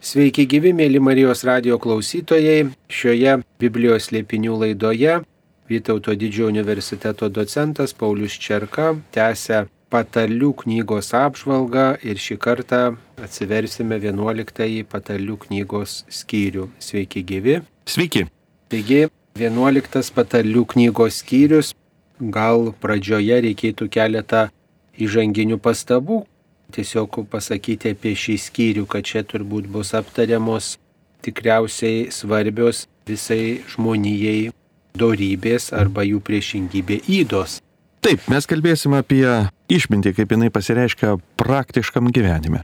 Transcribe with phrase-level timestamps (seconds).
[0.00, 2.70] Sveiki gyvi, mėly Marijos radio klausytojai.
[2.88, 5.18] Šioje Biblijos liepinių laidoje
[5.68, 12.80] Vytauto didžiojo universiteto docentas Paulius Čerka tęsia patalių knygos apžvalgą ir šį kartą
[13.20, 16.70] atsiversime 11 patalių knygos skyrių.
[16.80, 17.60] Sveiki gyvi.
[17.84, 18.24] Sveiki.
[18.72, 19.04] Taigi,
[19.36, 21.74] 11 patalių knygos skyrius.
[22.18, 24.46] Gal pradžioje reikėtų keletą
[24.96, 26.24] įžanginių pastabų,
[26.72, 30.76] tiesiog pasakyti apie šį skyrių, kad čia turbūt bus aptariamos
[31.24, 34.50] tikriausiai svarbios visai žmonijai
[34.98, 37.60] dorybės arba jų priešingybė įdos.
[38.00, 39.24] Taip, mes kalbėsime apie
[39.68, 42.62] išmintį, kaip jinai pasireiškia praktiškam gyvenime.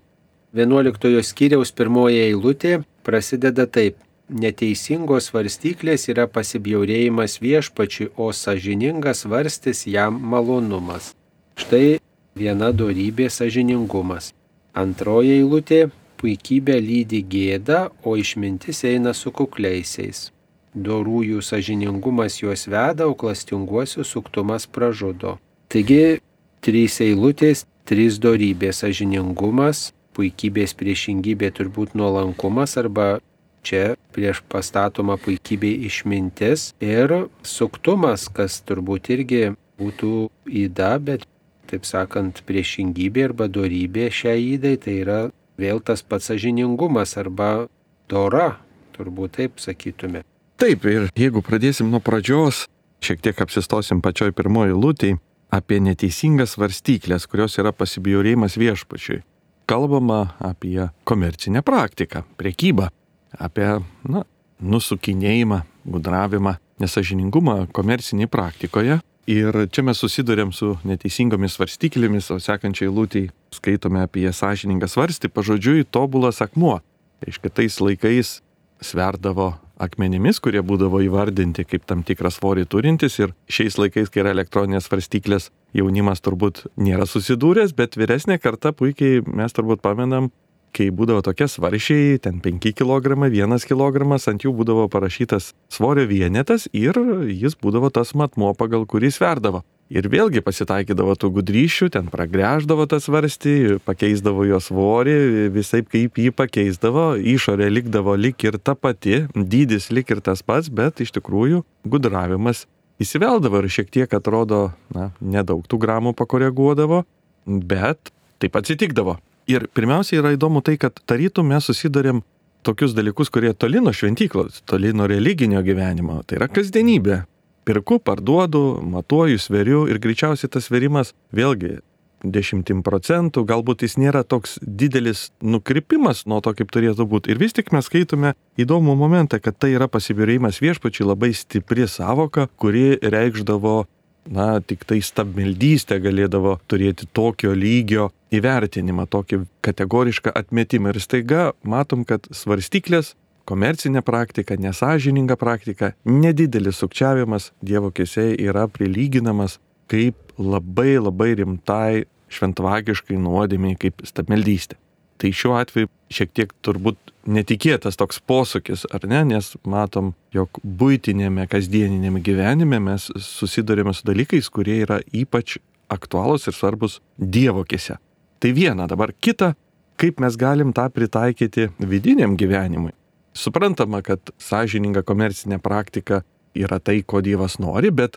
[0.57, 4.01] 11 skyriaus pirmoji eilutė prasideda taip.
[4.27, 11.13] Neteisingos svarstyklės yra pasibjaurėjimas viešpačiui, o sažiningas varstis jam malonumas.
[11.55, 12.01] Štai
[12.37, 14.33] viena dorybė sažiningumas.
[14.77, 15.91] Antroji eilutė-
[16.21, 20.31] puikybė lydi gėda, o išmintis eina su kukliaisiais.
[20.77, 25.39] Dorųjų sažiningumas juos veda, o klastinguosius suktumas pražudo.
[25.69, 26.21] Taigi,
[26.61, 33.21] trys eilutės, trys dorybės- sažiningumas, puikybės priešingybė turbūt nuolankumas arba
[33.63, 41.27] čia prieš pastatoma puikybė išmintis ir suktumas, kas turbūt irgi būtų įda, bet
[41.71, 45.19] taip sakant, priešingybė arba dorybė šiai įdai, tai yra
[45.61, 47.69] vėl tas pats sažiningumas arba
[48.11, 48.57] dora,
[48.97, 50.25] turbūt taip sakytume.
[50.57, 52.65] Taip, ir jeigu pradėsim nuo pradžios,
[53.05, 55.17] šiek tiek apsistosim pačioj pirmoji lūtėj
[55.53, 59.23] apie neteisingas varstyklės, kurios yra pasibjaurėjimas viešpačiui.
[59.67, 62.89] Kalbama apie komercinę praktiką, priekybą,
[63.37, 63.69] apie
[64.07, 64.23] na,
[64.63, 73.33] nusukinėjimą, gudravimą, nesažiningumą komercinėje praktikoje Ir čia mes susidurėm su neteisingomis svarstyklėmis, o sekančiai lūtėjai
[73.57, 76.79] skaitome apie sąžiningą svarstį, pažodžiui, tobulas akmuo.
[77.27, 78.37] Reiškia, tais laikais
[78.85, 84.33] sverdavo akmenimis, kurie būdavo įvardinti kaip tam tikrą svorį turintis ir šiais laikais, kai yra
[84.37, 90.31] elektroninės svarstyklės, jaunimas turbūt nėra susidūręs, bet vyresnė karta puikiai mes turbūt pamenam,
[90.77, 96.69] kai būdavo tokie svaršiai, ten 5 kg, 1 kg, ant jų būdavo parašytas svorio vienetas
[96.77, 96.99] ir
[97.31, 99.65] jis būdavo tas matmo, pagal kurį sverdavo.
[99.87, 105.15] Ir vėlgi pasitaikydavo tų gudryšių, ten pragrėždavo tas varstį, pakeisdavo jo svorį,
[105.55, 110.73] visai kaip jį pakeisdavo, išorė likdavo lik ir ta pati, dydis lik ir tas pats,
[110.75, 112.65] bet iš tikrųjų gudravimas
[112.99, 117.05] įsiveldavo ir šiek tiek atrodo, na, nedaug tų gramų pakoreguodavo,
[117.47, 118.11] bet
[118.43, 119.21] taip atsitikdavo.
[119.47, 122.25] Ir pirmiausia yra įdomu tai, kad tarytum mes susidarėm
[122.67, 126.23] tokius dalykus, kurie toli nuo šventyklos, toli nuo religinio gyvenimo.
[126.27, 127.23] Tai yra kasdienybė.
[127.67, 131.79] Pirku, parduodu, matuoju, sveriu ir greičiausiai tas sverimas vėlgi
[132.25, 137.33] dešimtim procentų, galbūt jis nėra toks didelis nukrypimas nuo to, kaip turėtų būti.
[137.33, 142.49] Ir vis tik mes skaitome įdomų momentą, kad tai yra pasibirėjimas viešpačiai labai stipri savoka,
[142.57, 143.85] kuri reikšdavo
[144.31, 150.95] na, tik tai stabmeldystė galėdavo turėti tokio lygio įvertinimą, tokį kategorišką atmetimą.
[150.95, 153.15] Ir staiga matom, kad svarstyklės,
[153.47, 159.61] komercinė praktika, nesažininga praktika, nedidelis sukčiavimas Dievo kėsiai yra prilyginamas
[159.91, 164.79] kaip labai labai rimtai šventvagiškai nuodėmiai kaip stabmeldystė.
[165.17, 171.49] Tai šiuo atveju šiek tiek turbūt netikėtas toks posūkis, ar ne, nes matom, jog būtinėme,
[171.51, 175.57] kasdieninėme gyvenime mes susidurėme su dalykais, kurie yra ypač
[175.93, 177.99] aktualūs ir svarbus Dievo kėse.
[178.43, 179.55] Tai viena, dabar kita,
[179.97, 182.93] kaip mes galim tą pritaikyti vidiniam gyvenimui.
[183.37, 186.23] Suprantama, kad sąžininga komercinė praktika
[186.57, 188.17] yra tai, ko Dievas nori, bet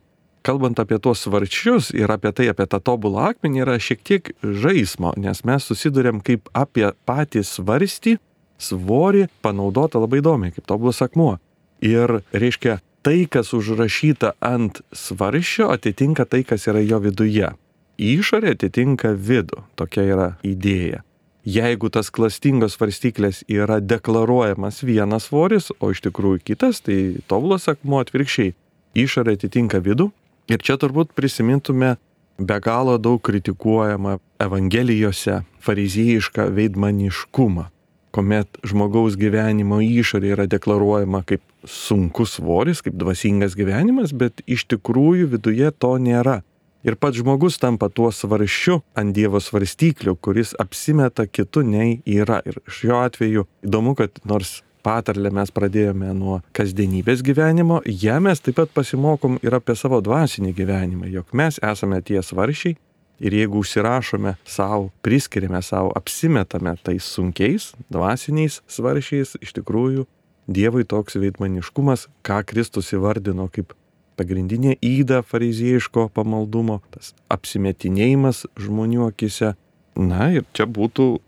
[0.50, 5.14] kalbant apie tuos svarčius ir apie tai, apie tą tobulą akmenį, yra šiek tiek žaismo,
[5.22, 8.16] nes mes susidurėm kaip apie patį svarstį,
[8.58, 11.38] svorį panaudota labai įdomiai, kaip tobulas akmuo.
[11.86, 17.52] Ir reiškia, tai, kas užrašyta ant svarščio, atitinka tai, kas yra jo viduje.
[18.00, 21.04] Išorė atitinka vidų, tokia yra idėja.
[21.46, 28.02] Jeigu tas klastingos svarstyklės yra deklaruojamas vienas svoris, o iš tikrųjų kitas, tai tobulas akmuo
[28.04, 28.56] atvirkščiai.
[28.98, 30.10] Išorė atitinka vidų,
[30.50, 31.96] Ir čia turbūt prisimintume
[32.40, 37.68] be galo daug kritikuojama Evangelijose fariziejišką veidmaniškumą,
[38.16, 45.30] kuomet žmogaus gyvenimo išorė yra deklaruojama kaip sunkus svoris, kaip dvasingas gyvenimas, bet iš tikrųjų
[45.36, 46.40] viduje to nėra.
[46.88, 52.40] Ir pats žmogus tampa tuo svarščiu ant Dievo svarstyklių, kuris apsimeta kitu nei yra.
[52.48, 58.58] Ir šiuo atveju įdomu, kad nors patarlę mes pradėjome nuo kasdienybės gyvenimo, ją mes taip
[58.60, 62.78] pat pasimokom ir apie savo dvasinį gyvenimą, jog mes esame tie svaršiai,
[63.20, 70.06] Ir jeigu užsirašome savo, priskiriame savo, apsimetame tais sunkiais, dvasiniais svaršiais, iš tikrųjų
[70.50, 73.76] Dievui toks veidmaniškumas, ką Kristus įvardino kaip
[74.18, 79.54] pagrindinė įda fariziejiško pamaldumo, tas apsimetinėjimas žmonių akise.
[80.00, 81.20] Na ir čia būtų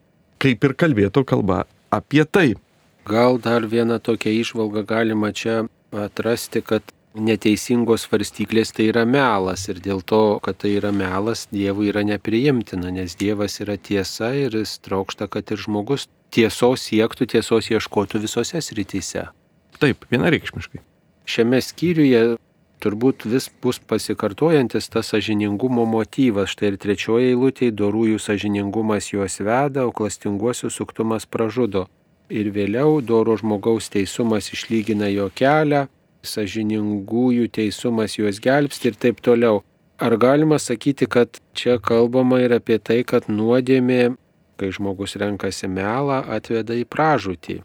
[0.42, 2.56] kaip ir kalbėtų kalba apie tai.
[3.06, 6.84] Gal dar vieną tokią išvalgą galima čia atrasti, kad
[7.18, 12.92] neteisingos svarstyklės tai yra melas ir dėl to, kad tai yra melas, Dievui yra nepriimtina,
[12.94, 18.62] nes Dievas yra tiesa ir jis traukšta, kad ir žmogus tiesos siektų, tiesos ieškotų visose
[18.62, 19.28] srityse.
[19.82, 20.80] Taip, vienareikšmiškai.
[21.26, 22.38] Šiame skyriuje
[22.82, 26.54] turbūt vis bus pasikartojantis tas sažiningumo motyvas.
[26.54, 31.88] Štai ir trečioje eilutėje dorųjų sažiningumas juos veda, o klastinguosius suktumas pražudo.
[32.32, 35.88] Ir vėliau doro žmogaus teisumas išlygina jo kelią,
[36.24, 39.64] sažiningųjų teisumas juos gelbsti ir taip toliau.
[40.02, 44.16] Ar galima sakyti, kad čia kalbama ir apie tai, kad nuodėmė,
[44.58, 47.58] kai žmogus renkasi melą, atveda į pražūtį?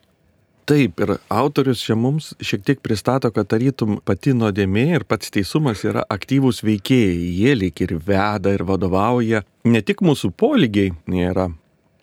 [0.66, 5.84] Taip, ir autorius čia mums šiek tiek pristato, kad tarytum pati nuodėmė ir pats teisumas
[5.86, 7.20] yra aktyvūs veikėjai.
[7.38, 9.44] Jie lyg ir veda ir vadovauja.
[9.62, 11.52] Ne tik mūsų polygiai nėra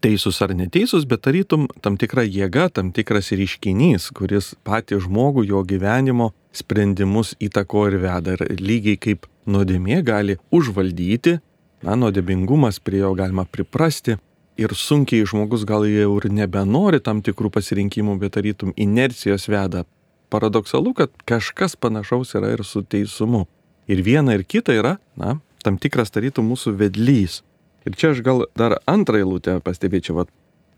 [0.04, 5.64] teisūs ar neteisūs, bet tarytum tam tikra jėga, tam tikras ryškinys, kuris patį žmogų, jo
[5.68, 8.36] gyvenimo sprendimus įtako ir veda.
[8.36, 11.40] Ir lygiai kaip nuodėmė gali užvaldyti,
[11.84, 14.20] na, nuodėmingumas prie jo galima priprasti.
[14.60, 19.88] Ir sunkiai žmogus gal jau ir nebenori tam tikrų pasirinkimų, bet tarytum inercijos veda.
[20.34, 23.48] Paradoksalu, kad kažkas panašaus yra ir su teisumu.
[23.90, 27.42] Ir viena ir kita yra, na, tam tikras tarytum mūsų vedlys.
[27.88, 30.28] Ir čia aš gal dar antrą eilutę pastebėčiau, va,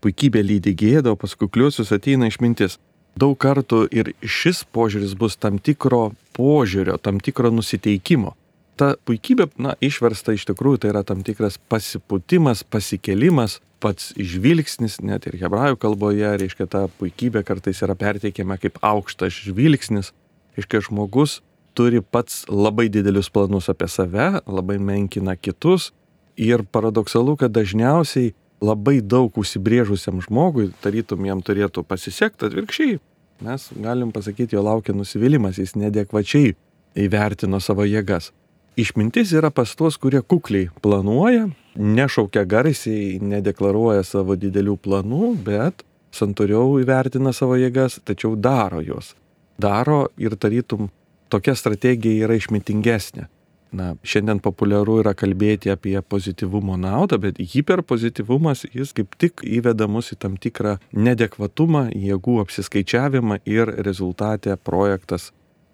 [0.04, 2.78] puikybė lydi gėdą, o paskui kliuosius ateina išmintis.
[3.16, 8.34] Daug kartų ir šis požiūris bus tam tikro požiūrio, tam tikro nusiteikimo.
[8.76, 15.24] Ta puikybė, na, išversta iš tikrųjų tai yra tam tikras pasiputimas, pasikelimas, pats žvilgsnis, net
[15.30, 20.12] ir hebrajų kalboje, reiškia, ta puikybė kartais yra perteikiama kaip aukštas žvilgsnis.
[20.58, 21.40] Reiškia, žmogus
[21.76, 25.90] turi pats labai didelius planus apie save, labai menkina kitus,
[26.36, 32.98] Ir paradoksalu, kad dažniausiai labai daug užsibrėžusiam žmogui, tarytum jam turėtų pasisekti atvirkščiai.
[33.44, 36.54] Mes galim pasakyti, jo laukia nusivylimas, jis nedekvačiai
[36.96, 38.30] įvertino savo jėgas.
[38.76, 41.46] Išmintis yra pas tuos, kurie kukliai planuoja,
[41.76, 45.84] nešaukia garsiai, nedeklaruoja savo didelių planų, bet
[46.16, 49.14] santūriau įvertina savo jėgas, tačiau daro juos.
[49.60, 50.90] Daro ir tarytum
[51.32, 53.28] tokia strategija yra išmintingesnė
[53.72, 60.12] na, šiandien populiaru yra kalbėti apie pozityvumo naudą, bet hiperpozityvumas jis kaip tik įveda mus
[60.14, 65.32] į tam tikrą nedekvatumą, jėgų apsiskaičiavimą ir rezultate projektas,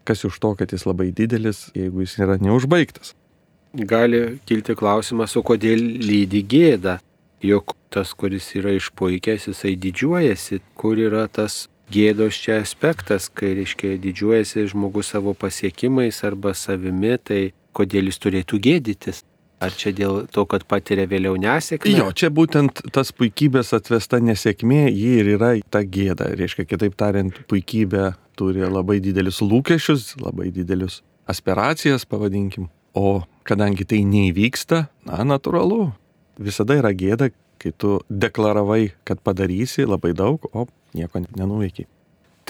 [0.08, 3.14] kas už to, kad jis labai didelis, jeigu jis yra neužbaigtas.
[3.72, 6.98] Gali kilti klausimas, o kodėl lydi gėda,
[7.42, 13.96] jog tas, kuris yra išpuikęs, jisai didžiuojasi, kur yra tas gėdos čia aspektas, kai, reiškia,
[14.00, 17.42] didžiuojasi žmogus savo pasiekimais arba savimi, tai
[17.76, 19.22] kodėl jis turėtų gėdytis?
[19.62, 21.92] Ar čia dėl to, kad patiria vėliau nesėkmę?
[21.94, 26.32] Jo, čia būtent tas puikybės atvesta nesėkmė, ji ir yra ta gėda.
[26.34, 28.08] Reiškia, kitaip tariant, puikybė
[28.38, 30.98] turi labai didelius lūkesčius, labai didelius
[31.30, 32.66] aspiracijas, pavadinkim.
[32.98, 35.92] O kadangi tai neįvyksta, na, natūralu,
[36.42, 37.30] visada yra gėda,
[37.62, 40.66] kai tu deklaravai, kad padarysi labai daug, o
[40.98, 41.86] nieko nenuveikiai.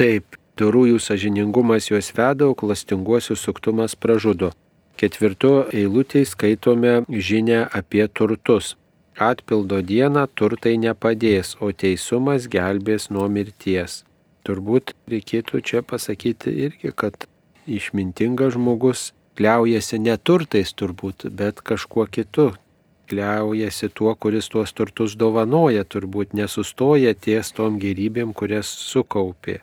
[0.01, 4.53] Taip, durųjų sažiningumas juos veda, o klastinguosius suktumas pražudo.
[5.01, 8.77] Ketvirto eilutėje skaitome žinę apie turtus.
[9.19, 14.03] Atpildo dieną turtai nepadės, o teisumas gelbės nuo mirties.
[14.47, 17.29] Turbūt reikėtų čia pasakyti irgi, kad
[17.67, 22.53] išmintingas žmogus kliaujasi ne turtais turbūt, bet kažkuo kitu.
[23.13, 29.61] Kliaujasi tuo, kuris tuos turtus dovanoja, turbūt nesustoja ties tom gerybėm, kurias sukaupė.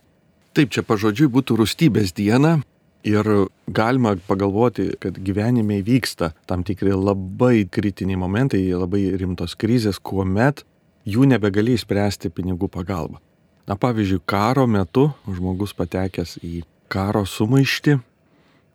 [0.54, 2.60] Taip, čia pažodžiui būtų rūstybės diena,
[3.08, 3.26] Ir
[3.72, 10.66] galima pagalvoti, kad gyvenime vyksta tam tikri labai kritiniai momentai, labai rimtos krizės, kuomet
[11.08, 13.22] jų nebegali įspręsti pinigų pagalba.
[13.70, 18.00] Na pavyzdžiui, karo metu žmogus patekęs į karo sumaištį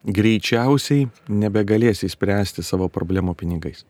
[0.05, 3.85] greičiausiai nebegalės įspręsti savo problemų pinigais.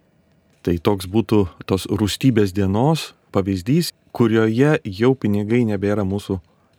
[0.65, 6.39] Tai toks būtų tos rūstybės dienos pavyzdys, kurioje jau pinigai nebėra mūsų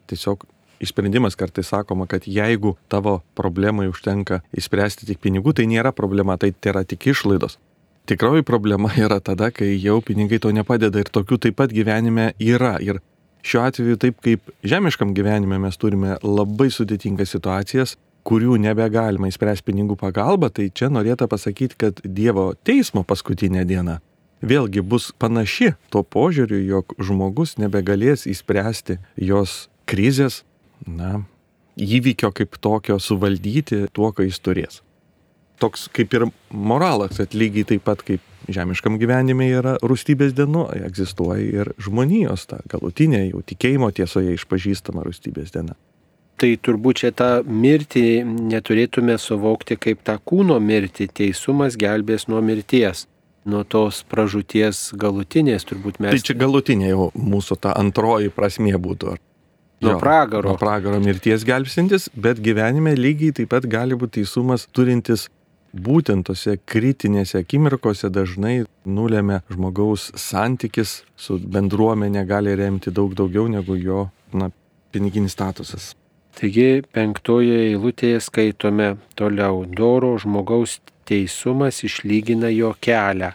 [0.10, 0.48] tiesiog
[0.84, 6.52] Išsprendimas kartais sakoma, kad jeigu tavo problemai užtenka įspręsti tik pinigų, tai nėra problema, tai
[6.66, 7.58] yra tik išlaidos.
[8.06, 12.76] Tikroji problema yra tada, kai jau pinigai to nepadeda ir tokių taip pat gyvenime yra.
[12.84, 13.02] Ir
[13.46, 20.00] šiuo atveju taip kaip žemiškam gyvenime mes turime labai sudėtingas situacijas, kurių nebegalima įspręsti pinigų
[20.02, 24.00] pagalba, tai čia norėtų pasakyti, kad Dievo teismo paskutinė diena
[24.46, 30.44] vėlgi bus panaši tuo požiūriu, jog žmogus nebegalės įspręsti jos krizės,
[30.88, 31.22] na,
[31.78, 34.82] įvykio kaip tokio suvaldyti tuo, ką jis turės.
[35.60, 41.64] Toks kaip ir moralas, kad lygiai taip pat kaip žemiškam gyvenime yra rūstybės diena, egzistuoja
[41.64, 45.78] ir žmonijos ta galutinė jau tikėjimo tiesoje išpažįstama rūstybės diena.
[46.36, 53.06] Tai turbūt čia tą mirtį neturėtume suvokti kaip tą kūno mirtį, teisumas gelbės nuo mirties
[53.46, 56.18] nuo tos pražūties galutinės turbūt mes.
[56.18, 59.16] Tai čia galutinė jau mūsų ta antroji prasmė būtų.
[59.82, 60.50] Nuo pragaro.
[60.50, 65.28] Nuo pragaro mirties gelbsintis, bet gyvenime lygiai taip pat gali būti teisumas turintis
[65.76, 73.76] būtent tose kritinėse akimirkose dažnai nulėmė žmogaus santykis su bendruomenė gali remti daug daugiau negu
[73.76, 74.50] jo na,
[74.92, 75.94] piniginis statusas.
[76.36, 83.32] Taigi penktoje eilutėje skaitome toliau doro žmogaus teisumas išlygina jo kelią,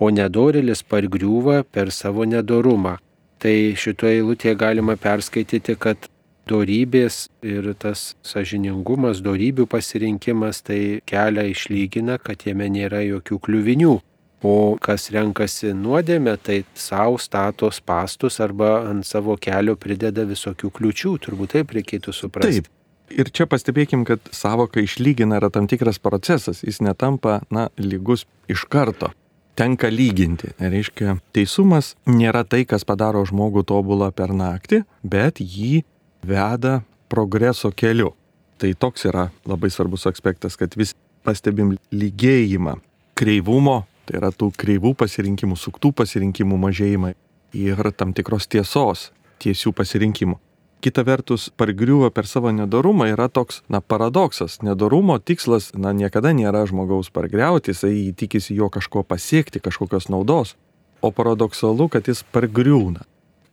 [0.00, 2.98] o nedorilis pargriūva per savo nedorumą.
[3.42, 6.06] Tai šitoje eilutėje galima perskaityti, kad
[6.46, 13.96] dorybės ir tas sažiningumas, dorybių pasirinkimas tai kelią išlygina, kad jame nėra jokių kliuvinių.
[14.42, 21.16] O kas renkasi nuodėmę, tai savo statos pastus arba ant savo kelio prideda visokių kliučių,
[21.22, 22.64] turbūt taip reikėtų suprasti.
[22.64, 22.72] Taip,
[23.12, 28.64] Ir čia pastebėkim, kad savoka išlygina yra tam tikras procesas, jis netampa, na, lygus iš
[28.72, 29.10] karto.
[29.54, 30.54] Tenka lyginti.
[30.56, 35.82] Reiškia, teisumas nėra tai, kas padaro žmogų tobulą per naktį, bet jį
[36.24, 36.80] veda
[37.12, 38.14] progreso keliu.
[38.56, 40.94] Tai toks yra labai svarbus aspektas, kad vis
[41.26, 42.78] pastebim lygėjimą
[43.18, 47.12] kreivumo, tai yra tų kreivų pasirinkimų, suktų pasirinkimų mažėjimą
[47.58, 49.10] ir tam tikros tiesos,
[49.42, 50.38] tiesių pasirinkimų.
[50.82, 54.56] Kita vertus, pargriuvo per savo nedarumą yra toks, na, paradoksas.
[54.66, 60.56] Nedarumo tikslas, na, niekada nėra žmogaus pargriauti, jisai tikisi jo kažko pasiekti, kažkokios naudos.
[60.98, 63.06] O paradoksalu, kad jis pargriūna.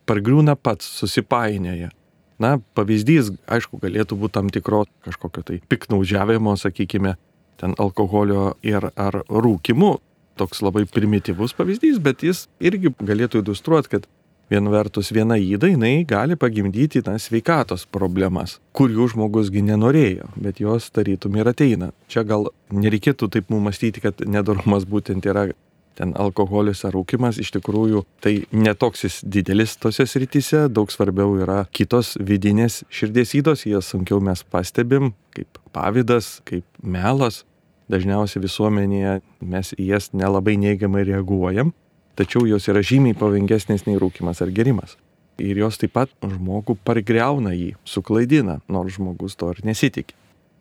[0.09, 1.91] Pargriūna pats, susipainioja.
[2.41, 7.13] Na, pavyzdys, aišku, galėtų būti tam tikro kažkokio tai piknaudžiavimo, sakykime,
[7.61, 9.99] ten alkoholio ir ar rūkimu.
[10.39, 14.09] Toks labai primityvus pavyzdys, bet jis irgi galėtų iliustruoti, kad
[14.49, 20.87] Viena vertus viena įda, jinai gali pagimdyti na, sveikatos problemas, kurių žmogusgi nenorėjo, bet jos
[20.89, 21.91] tarytum ir ateina.
[22.09, 25.51] Čia gal nereikėtų taip mumastyti, kad nedarumas būtent yra
[25.99, 31.59] ten alkoholis ar rūkimas, iš tikrųjų tai netoks jis didelis tose srityse, daug svarbiau yra
[31.75, 37.43] kitos vidinės širdies įdos, jas sunkiau mes pastebim, kaip pavydas, kaip melas.
[37.89, 41.71] Dažniausiai visuomenėje mes į jas nelabai neigiamai reaguojam,
[42.19, 44.97] tačiau jos yra žymiai pavojingesnės nei rūkimas ar gerimas.
[45.39, 50.17] Ir jos taip pat žmogų pargreuna jį, suklaidina, nors žmogus to ir nesitikė.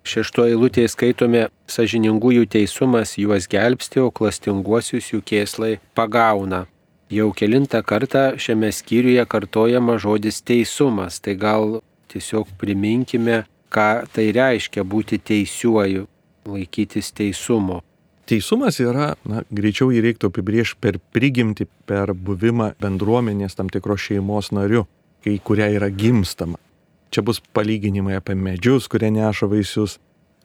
[0.09, 6.65] Šeštoje eilutėje skaitome, sažiningųjų teisumas juos gelbsti, o klastinguosius jų kėslai pagauna.
[7.13, 11.81] Jau kilintą kartą šiame skyriuje kartojama žodis teisumas, tai gal
[12.13, 13.43] tiesiog priminkime,
[13.75, 16.07] ką tai reiškia būti teisiuoju,
[16.49, 17.83] laikytis teisumo.
[18.29, 24.51] Teisumas yra, na, greičiau jį reiktų apibriežti per prigimti, per buvimą bendruomenės tam tikros šeimos
[24.53, 24.85] nariu,
[25.25, 26.61] kai kuria yra gimstama.
[27.09, 29.97] Čia bus palyginimai apie medžius, kurie neša vaisius,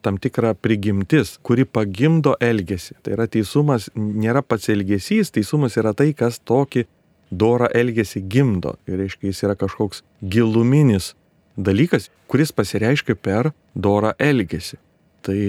[0.03, 2.97] tam tikra prigimtis, kuri pagimdo elgesį.
[3.03, 6.85] Tai yra teisumas nėra pats elgesys, teisumas yra tai, kas tokį
[7.31, 8.77] dorą elgesį gimdo.
[8.87, 11.13] Ir reiškia, jis yra kažkoks giluminis
[11.59, 14.79] dalykas, kuris pasireiškia per dorą elgesį.
[15.23, 15.39] Tai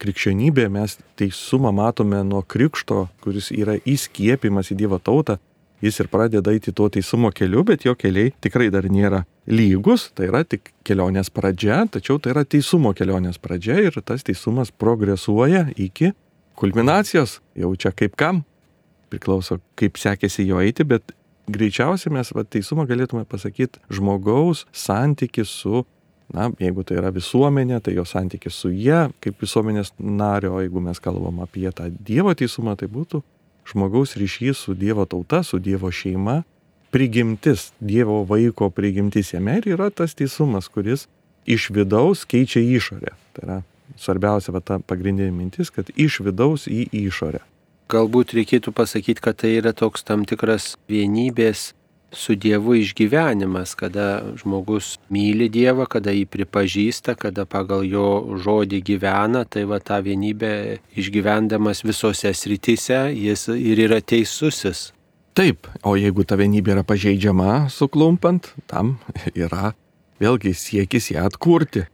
[0.00, 5.38] krikščionybėje mes teisumą matome nuo krikšto, kuris yra įskiepimas į Dievo tautą.
[5.80, 10.28] Jis ir pradeda eiti tuo teisumo keliu, bet jo keliai tikrai dar nėra lygus, tai
[10.28, 16.12] yra tik kelionės pradžia, tačiau tai yra teisumo kelionės pradžia ir tas teisumas progresuoja iki
[16.60, 18.42] kulminacijos, jau čia kaip kam,
[19.08, 21.14] priklauso kaip sekėsi jo eiti, bet
[21.50, 25.86] greičiausiai mes va, teisumą galėtume pasakyti žmogaus santyki su
[26.30, 31.02] Na, jeigu tai yra visuomenė, tai jo santykis su jie kaip visuomenės nario, jeigu mes
[31.02, 33.22] kalbam apie tą Dievo teisumą, tai būtų
[33.70, 36.42] žmogaus ryšys su Dievo tauta, su Dievo šeima,
[36.94, 41.08] prigimtis, Dievo vaiko prigimtis jame ir yra tas teisumas, kuris
[41.50, 43.14] iš vidaus keičia išorę.
[43.34, 43.58] Tai yra
[43.98, 47.42] svarbiausia va, ta pagrindinė mintis, kad iš vidaus į išorę.
[47.90, 51.72] Galbūt reikėtų pasakyti, kad tai yra toks tam tikras vienybės
[52.12, 59.44] su Dievu išgyvenimas, kada žmogus myli Dievą, kada jį pripažįsta, kada pagal jo žodį gyvena,
[59.44, 64.90] tai va tą vienybę išgyvendamas visose srityse jis ir yra teisusis.
[65.38, 68.98] Taip, o jeigu ta vienybė yra pažeidžiama, suklumpant, tam
[69.34, 69.72] yra
[70.20, 71.86] vėlgi siekis ją atkurti.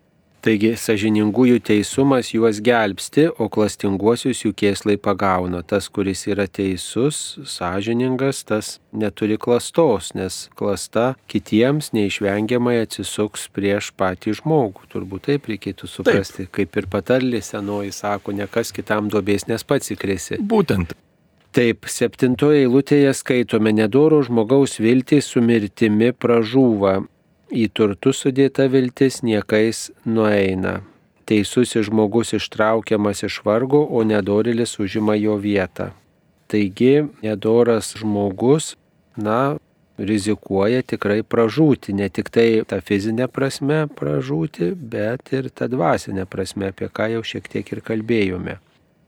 [0.46, 5.64] Taigi sažiningųjų teisumas juos gelbsti, o klastinguosius jų kėslai pagauna.
[5.66, 7.16] Tas, kuris yra teisus,
[7.50, 14.86] sąžiningas, tas neturi klastos, nes klasta kitiems neišvengiamai atsisuks prieš patį žmogų.
[14.92, 16.52] Turbūt taip reikėtų suprasti, taip.
[16.60, 20.38] kaip ir patarlė senoji sako, ne kas kitam duobės, nes pats įkrisi.
[20.38, 20.94] Būtent.
[21.58, 27.00] Taip, septintoje eilutėje skaitome, nedoro žmogaus viltį su mirtimi pražūva,
[27.50, 30.80] į turtus sudėta viltis niekais nueina.
[31.26, 35.90] Teisusis žmogus ištraukiamas iš vargo, o nedorilis užima jo vietą.
[36.46, 38.76] Taigi, nedoras žmogus,
[39.18, 39.56] na,
[39.98, 46.70] rizikuoja tikrai pražūti, ne tik tai tą fizinę prasme pražūti, bet ir tą dvasinę prasme,
[46.70, 48.58] apie ką jau šiek tiek ir kalbėjome.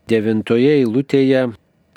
[0.09, 1.45] Devintoje eilutėje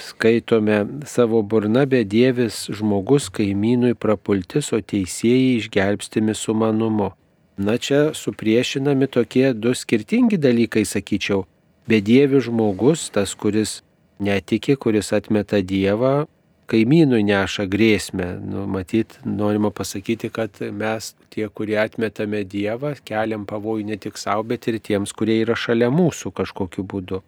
[0.08, 7.12] skaitome savo burna bedievis žmogus kaimynui prapultis, o teisėjai išgelbstimi sumanumu.
[7.56, 11.44] Na čia supriešinami tokie du skirtingi dalykai, sakyčiau.
[11.88, 13.80] Bedievis žmogus, tas, kuris
[14.18, 16.26] netiki, kuris atmeta Dievą,
[16.72, 18.28] kaimynui neša grėsmę.
[18.42, 24.46] Nu, matyt, norima pasakyti, kad mes, tie, kurie atmetame Dievą, keliam pavojų ne tik savo,
[24.54, 27.22] bet ir tiems, kurie yra šalia mūsų kažkokiu būdu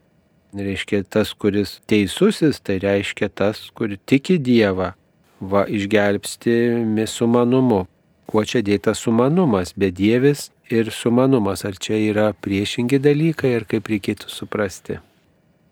[0.54, 4.92] reiškia tas, kuris teisusis, tai reiškia tas, kur tiki Dievą,
[5.40, 7.84] va išgelbstimi sumanumu.
[8.24, 14.30] Kuo čia dėta sumanumas, bedievis ir sumanumas, ar čia yra priešingi dalykai ir kaip reikėtų
[14.32, 15.00] suprasti.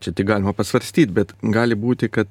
[0.02, 2.28] Čia tik galima pasvarstyti, bet gali būti, kad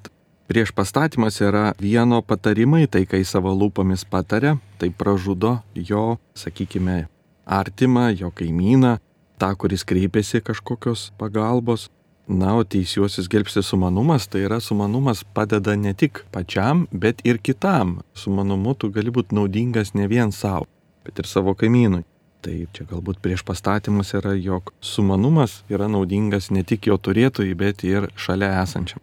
[0.51, 7.05] prieš pastatymas yra vieno patarimai, tai kai savo lūpomis pataria, tai pražudo jo, sakykime,
[7.47, 8.97] artimą, jo kaimyną,
[9.39, 11.87] tą, kuris kreipiasi kažkokios pagalbos.
[12.27, 17.99] Na, o teisiuosius gelbsti sumanumas, tai yra sumanumas padeda ne tik pačiam, bet ir kitam.
[18.13, 20.67] Sumanumu tu gali būti naudingas ne vien savo,
[21.05, 22.05] bet ir savo kaimynui.
[22.41, 27.83] Tai čia galbūt prieš pastatymus yra, jog sumanumas yra naudingas ne tik jo turėtojai, bet
[27.85, 29.01] ir šalia esančiam.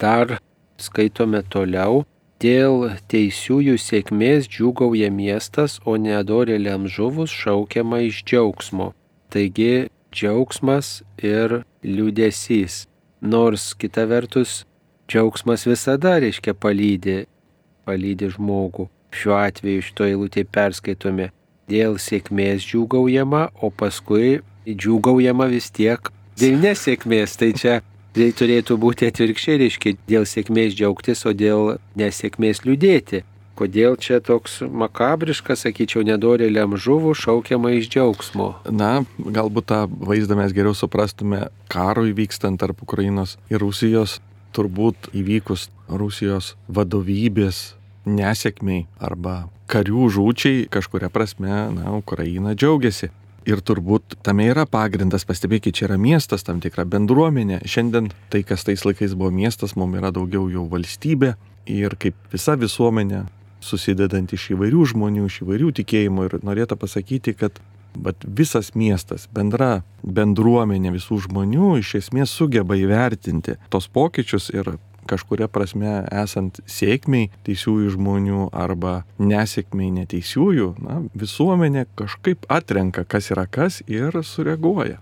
[0.00, 0.38] Dar
[0.80, 2.04] skaitome toliau.
[2.42, 8.88] Dėl teisiųjų sėkmės džiūgauja miestas, o nedorėliam žuvus šaukiama iš džiaugsmo.
[9.30, 12.86] Taigi džiaugsmas ir liūdėsys.
[13.22, 14.62] Nors kita vertus,
[15.10, 17.22] džiaugsmas visada reiškia palydį,
[17.86, 18.88] palydį žmogų.
[19.12, 21.30] Šiuo atveju šito eilutė perskaitome
[21.70, 27.36] dėl sėkmės džiūgaujama, o paskui džiūgaujama vis tiek dėl nesėkmės.
[27.40, 27.80] Tai čia
[28.16, 33.22] tai turėtų būti atvirkščiai, reiškia dėl sėkmės džiaugtis, o dėl nesėkmės liūdėti.
[33.58, 38.48] Kodėl čia toks makabriškas, sakyčiau, nedorėliam žuvų šaukiama iš džiaugsmo?
[38.72, 44.20] Na, galbūt tą vaizdą mes geriau suprastume karui vykstant tarp Ukrainos ir Rusijos,
[44.56, 47.74] turbūt įvykus Rusijos vadovybės
[48.08, 53.12] nesėkmiai arba karių žūčiai kažkuria prasme, na, Ukraina džiaugiasi.
[53.48, 57.64] Ir turbūt tame yra pagrindas, pastebėkite, čia yra miestas, tam tikra bendruomenė.
[57.66, 61.34] Šiandien tai, kas tais laikais buvo miestas, mums yra daugiau jau valstybė.
[61.70, 63.24] Ir kaip visa visuomenė
[63.64, 67.60] susidedant iš įvairių žmonių, iš įvairių tikėjimų ir norėtų pasakyti, kad
[67.96, 74.74] bet visas miestas, bendra bendruomenė visų žmonių iš esmės sugeba įvertinti tos pokyčius ir
[75.10, 83.46] kažkuria prasme esant sėkmiai teisiųjų žmonių arba nesėkmiai neteisiųjų, na, visuomenė kažkaip atrenka, kas yra
[83.50, 85.00] kas ir sureaguoja.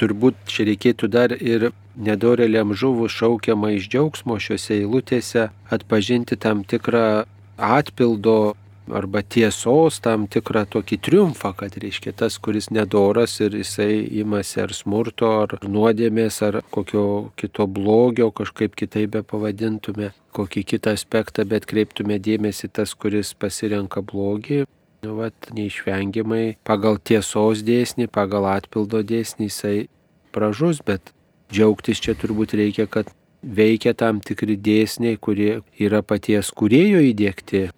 [0.00, 7.24] Turbūt čia reikėtų dar ir nedoreliam žuvų šaukiamą iš džiaugsmo šiuose eilutėse atpažinti tam tikrą
[7.62, 8.54] atpildo
[8.90, 14.74] arba tiesos tam tikrą tokį triumfą, kad reiškia tas, kuris nedoras ir jisai imasi ar
[14.74, 17.06] smurto, ar nuodėmės, ar kokio
[17.38, 24.02] kito blogio, kažkaip kitaip be pavadintume, kokį kitą aspektą, bet kreiptume dėmesį tas, kuris pasirenka
[24.02, 24.64] blogį.
[25.02, 29.76] Nu, vat, neišvengiamai pagal tiesos dėsnį, pagal atpildo dėsnį jisai
[30.34, 31.10] pražus, bet
[31.52, 33.10] džiaugtis čia turbūt reikia, kad
[33.42, 37.68] veikia tam tikri dėsniai, kurie yra paties kurėjo įdėkti.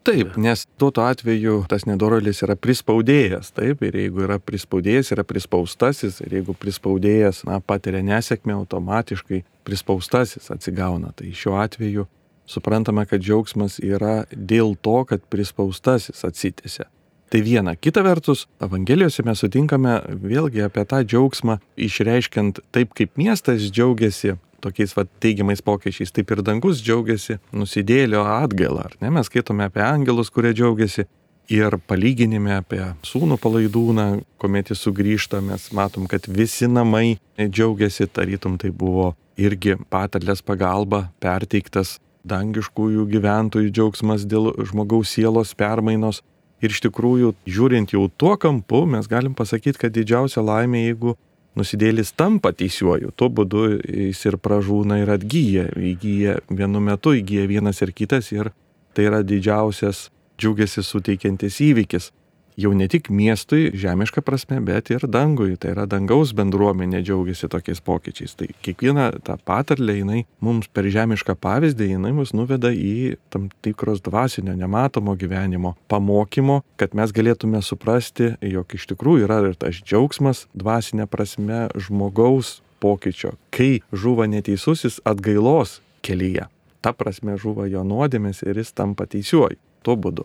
[0.00, 6.22] Taip, nes tuo atveju tas nedorolis yra prispaudėjas, taip, ir jeigu yra prispaudėjas, yra prispaustasis,
[6.24, 11.12] ir jeigu prispaudėjas, na, patiria nesėkmę, automatiškai prispaustasis atsigauna.
[11.12, 12.06] Tai šiuo atveju
[12.48, 16.88] suprantame, kad džiaugsmas yra dėl to, kad prispaustasis atsitėse.
[17.30, 17.76] Tai viena.
[17.78, 24.92] Kita vertus, Evangelijose mes sutinkame vėlgi apie tą džiaugsmą, išreiškiant taip, kaip miestas džiaugiasi tokiais
[24.96, 28.88] va, teigiamais pokyčiais, taip ir dangus džiaugiasi nusidėlio atgailą.
[28.90, 29.12] Ar ne?
[29.14, 31.06] Mes skaitome apie angelus, kurie džiaugiasi.
[31.50, 34.04] Ir palyginime apie sūnų palaidūną,
[34.38, 41.08] kuomet jis sugrįžta, mes matom, kad visi namai džiaugiasi, tarytum tai buvo irgi patarlės pagalba
[41.22, 41.96] perteiktas
[42.30, 46.20] dangiškųjų gyventojų džiaugsmas dėl žmogaus sielos permainos.
[46.60, 51.16] Ir iš tikrųjų, žiūrint jau tuo kampu, mes galim pasakyti, kad didžiausia laimė, jeigu
[51.56, 57.80] nusidėlis tampa teisiuoju, tuo būdu jis ir pražūna ir atgyja, įgyja vienu metu, įgyja vienas
[57.82, 58.52] ir kitas ir
[58.94, 60.08] tai yra didžiausias
[60.40, 62.10] džiugesis suteikiantis įvykis
[62.58, 65.56] jau ne tik miestui žemiška prasme, bet ir dangui.
[65.60, 68.36] Tai yra dangaus bendruomenė džiaugiasi tokiais pokyčiais.
[68.38, 74.02] Tai kiekviena ta patarlė, jinai mums per žemišką pavyzdį, jinai mus nuveda į tam tikros
[74.06, 80.46] dvasinio, nematomo gyvenimo pamokymo, kad mes galėtume suprasti, jog iš tikrųjų yra ir tas džiaugsmas
[80.56, 86.48] dvasinė prasme žmogaus pokyčio, kai žuva neteisusis atgailos kelyje.
[86.80, 89.60] Ta prasme žuva jo nuodėmės ir jis tampa teisiuoju.
[89.84, 90.24] Tuo būdu.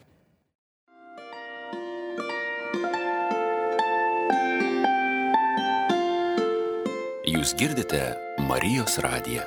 [7.35, 7.99] Jūs girdite
[8.47, 9.41] Marijos radiją.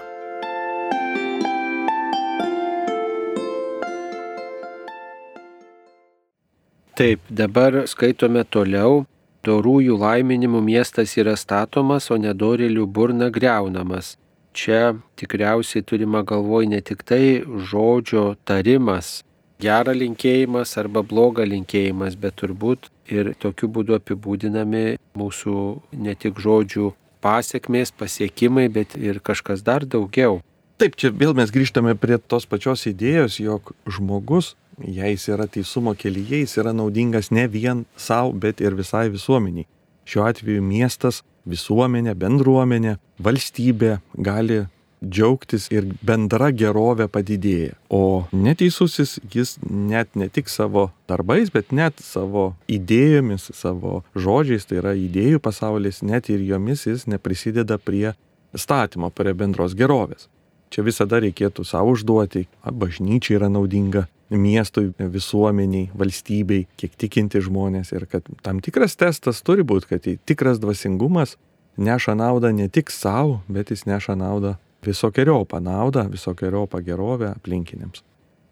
[7.01, 9.07] Taip, dabar skaitome toliau.
[9.49, 14.19] Dorųjų laiminimų miestas yra statomas, o nedorėlių burna greunamas.
[14.53, 17.41] Čia tikriausiai turima galvoj ne tik tai
[17.73, 19.23] žodžio tarimas,
[19.65, 25.59] gerą linkėjimas arba blogą linkėjimas, bet turbūt ir tokiu būdu apibūdinami mūsų
[26.05, 26.93] ne tik žodžių
[27.25, 30.41] pasiekmės, pasiekimai, bet ir kažkas dar daugiau.
[30.79, 35.95] Taip, čia vėl mes grįžtame prie tos pačios idėjos, jog žmogus, jei jis yra teisumo
[35.99, 39.67] kelyje, jis yra naudingas ne vien savo, bet ir visai visuomeniai.
[40.09, 44.63] Šiuo atveju miestas, visuomenė, bendruomenė, valstybė gali
[45.05, 47.77] džiaugtis ir bendra gerovė padidėja.
[47.91, 54.81] O neteisusis jis net ne tik savo darbais, bet net savo idėjomis, savo žodžiais, tai
[54.83, 58.15] yra idėjų pasaulis, net ir jomis jis neprisideda prie
[58.55, 60.29] statymo, prie bendros gerovės.
[60.69, 68.05] Čia visada reikėtų savo užduoti, bažnyčia yra naudinga miestui, visuomeniai, valstybei, kiek tikinti žmonės ir
[68.11, 71.39] kad tam tikras testas turi būti, kad tikras dvasingumas
[71.81, 78.03] neša naudą ne tik savo, bet jis neša naudą visokiojopą naudą, visokiojopą gerovę aplinkiniams.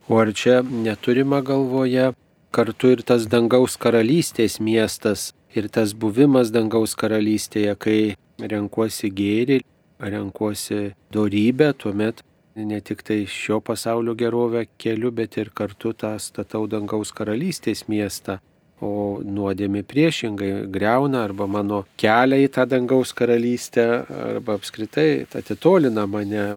[0.09, 2.13] O ar čia neturima galvoje
[2.51, 9.61] kartu ir tas dangaus karalystės miestas ir tas buvimas dangaus karalystėje, kai renkuosi gėrį,
[10.01, 12.23] renkuosi dorybę, tuomet
[12.57, 18.39] ne tik tai šio pasaulio gerovę keliu, bet ir kartu tą statau dangaus karalystės miestą
[18.85, 26.55] o nuodėmė priešingai greuna arba mano kelią į tą dangaus karalystę arba apskritai atitolina mane.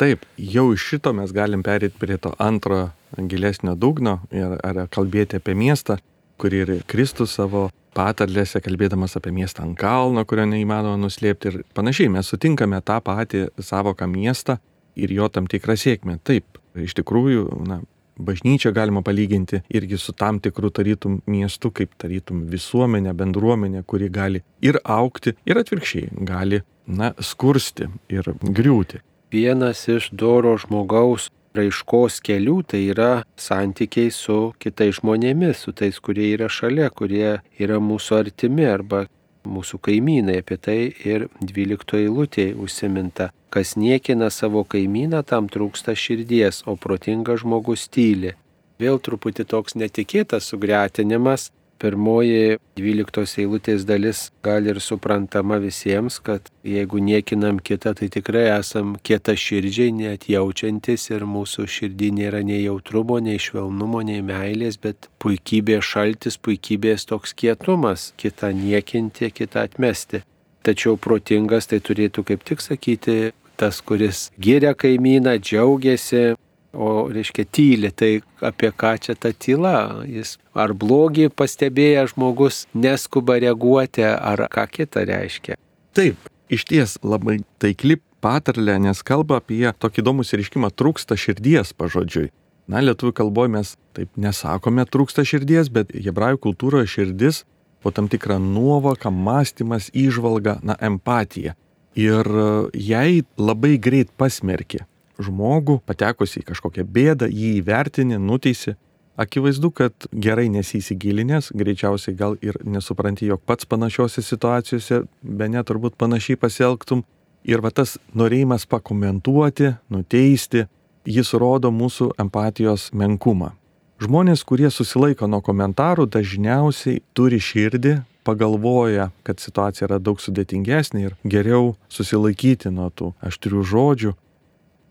[0.00, 5.38] Taip, jau iš šito mes galim perėti prie to antro gilesnio dugno ir ar kalbėti
[5.38, 5.98] apie miestą,
[6.40, 12.10] kurį ir Kristus savo patarlėse, kalbėdamas apie miestą ant kalno, kurio neįmanoma nuslėpti ir panašiai,
[12.14, 14.60] mes sutinkame tą patį savoką miestą
[14.96, 16.18] ir jo tam tikrą sėkmę.
[16.24, 17.80] Taip, iš tikrųjų, na,
[18.24, 24.44] bažnyčią galima palyginti irgi su tam tikru tarytum miestu, kaip tarytum visuomenė, bendruomenė, kuri gali
[24.62, 29.02] ir aukti, ir atvirkščiai gali, na, skursti ir griūti.
[29.30, 36.30] Vienas iš doro žmogaus raiškos kelių tai yra santykiai su kitais žmonėmis, su tais, kurie
[36.34, 39.06] yra šalia, kurie yra mūsų artimi arba
[39.44, 40.40] mūsų kaimynai.
[40.42, 43.30] Apie tai ir 12 eilutėje užsiminta.
[43.50, 48.36] Kas niekina savo kaimyną, tam trūksta širdies, o protingas žmogus tyli.
[48.80, 51.50] Vėl truputį toks netikėtas sugretinimas,
[51.80, 58.94] pirmoji 12 eilutės dalis gal ir suprantama visiems, kad jeigu niekinam kitą, tai tikrai esam
[59.06, 65.10] kieta širdžiai, net jaučiantis ir mūsų širdį nėra nei jautrumo, nei švelnumo, nei meilės, bet
[65.22, 70.24] puikybės šaltis, puikybės toks kietumas, kitą niekinti, kitą atmesti.
[70.66, 76.34] Tačiau protingas tai turėtų kaip tik sakyti tas, kuris giria kaimyną, džiaugiasi,
[76.72, 80.04] o reiškia tyli, tai apie ką čia ta tyla?
[80.06, 85.58] Jis ar blogį pastebėjęs žmogus neskuba reaguoti, ar ką kita reiškia?
[85.96, 92.30] Taip, iš ties labai taikli patarlė, nes kalba apie tokį įdomų įsireiškimą trūksta širdies pažodžiui.
[92.70, 97.42] Na, lietuvių kalboje mes taip nesakome trūksta širdies, bet hebrajų kultūroje širdis
[97.82, 101.56] po tam tikrą nuovoką, mąstymas, įžvalga, na, empatija.
[101.98, 102.28] Ir
[102.76, 104.84] jai labai greit pasmerkė
[105.22, 108.76] žmogų, patekusi į kažkokią bėdą, jį įvertini, nuteisi.
[109.20, 115.98] Akivaizdu, kad gerai nesįsigilinęs, greičiausiai gal ir nesupranti, jog pats panašiose situacijose, be net turbūt
[116.00, 117.04] panašiai pasielgtum.
[117.44, 120.66] Ir va tas norėjimas pakomentuoti, nuteisti,
[121.08, 123.54] jis rodo mūsų empatijos menkumą.
[124.00, 131.16] Žmonės, kurie susilaiko nuo komentarų, dažniausiai turi širdį, pagalvoja, kad situacija yra daug sudėtingesnė ir
[131.24, 134.14] geriau susilaikyti nuo tų aštrių žodžių,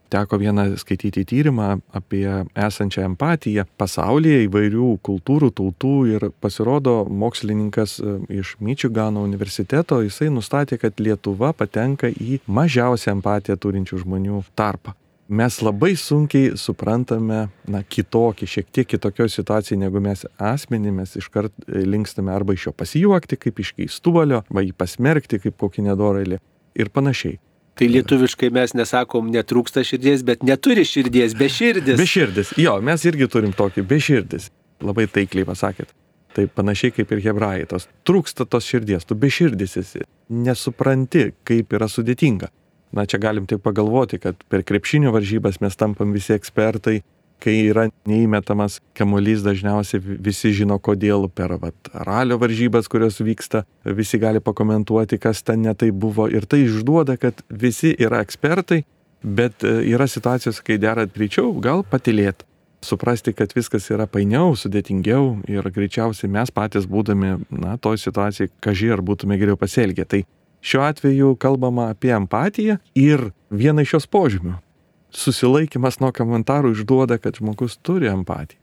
[0.10, 8.16] teko vieną skaityti tyrimą apie esančią empatiją pasaulyje įvairių kultūrų, tautų ir pasirodo mokslininkas e,
[8.42, 14.96] iš Mičigano universiteto, jisai nustatė, kad Lietuva patenka į mažiausią empatiją turinčių žmonių tarpą
[15.30, 21.54] mes labai sunkiai suprantame, na, kitokį, šiek tiek kitokioje situacijoje negu mes asmenį, mes iškart
[21.68, 26.42] e, linkstame arba iš jo pasijuokti, kaip iš keistuolio, arba jį pasmerkti kaip kokį nedorėlį
[26.82, 27.38] ir panašiai.
[27.80, 31.96] Tai lietuviškai mes nesakom netrūksta širdies, bet neturi širdies, be širdis.
[31.96, 34.50] Be širdis, jo, mes irgi turim tokį be širdis.
[34.84, 35.94] Labai taikliai pasakėt.
[36.36, 41.72] Tai panašiai kaip ir hebrajai, tos trūksta tos širdies, tu be širdis esi, nesupranti, kaip
[41.80, 42.52] yra sudėtinga.
[43.00, 47.00] Na čia galim tik pagalvoti, kad per krepšinio varžybas mes tampam visi ekspertai,
[47.42, 54.20] kai yra neįmetamas kamuolys, dažniausiai visi žino kodėl per vat, ralio varžybas, kurios vyksta, visi
[54.22, 58.84] gali pakomentuoti, kas ten netai buvo ir tai išduoda, kad visi yra ekspertai,
[59.24, 62.48] bet e, yra situacijos, kai dera greičiau, gal patilėti.
[62.86, 68.94] Suprasti, kad viskas yra painiau, sudėtingiau ir greičiausiai mes patys būdami, na, toj situacijai, kažkai
[68.96, 70.06] ar būtume geriau pasielgę.
[70.08, 70.22] Tai
[70.62, 74.58] Šiuo atveju kalbama apie empatiją ir vieną iš jos požymių.
[75.16, 78.60] Susilaikimas nuo komentarų išduoda, kad žmogus turi empatiją.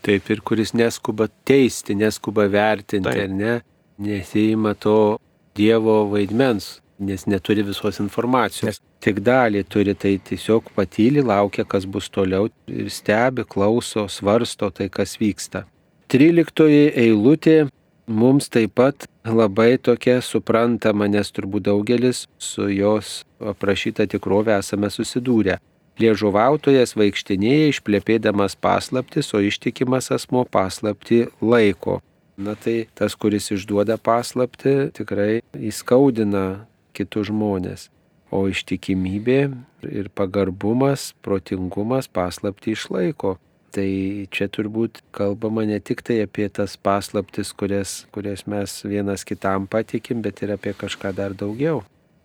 [0.00, 3.26] Taip, ir kuris neskuba teisti, neskuba vertinti, Taip.
[3.26, 3.56] ar ne,
[4.00, 5.18] nesijima to
[5.56, 8.78] Dievo vaidmens, nes neturi visos informacijos.
[9.00, 14.88] Tik dalį turi, tai tiesiog patyli, laukia, kas bus toliau ir stebi, klauso, svarsto tai,
[14.92, 15.64] kas vyksta.
[16.12, 17.66] Tryliktoji eilutė
[18.10, 25.60] mums taip pat labai tokia suprantama, nes turbūt daugelis su jos aprašyta tikrovė esame susidūrę.
[26.00, 31.98] Liežuvautojas vaikštinėja išplėpėdamas paslaptis, o ištikimas asmo paslapti laiko.
[32.40, 36.64] Na tai tas, kuris išduoda paslapti, tikrai įskaudina
[36.96, 37.90] kitus žmonės.
[38.32, 39.40] O ištikimybė
[39.90, 43.36] ir pagarbumas, protingumas paslapti išlaiko.
[43.70, 43.90] Tai
[44.34, 50.24] čia turbūt kalbama ne tik tai apie tas paslaptis, kurias, kurias mes vienas kitam patikim,
[50.24, 51.84] bet ir apie kažką dar daugiau.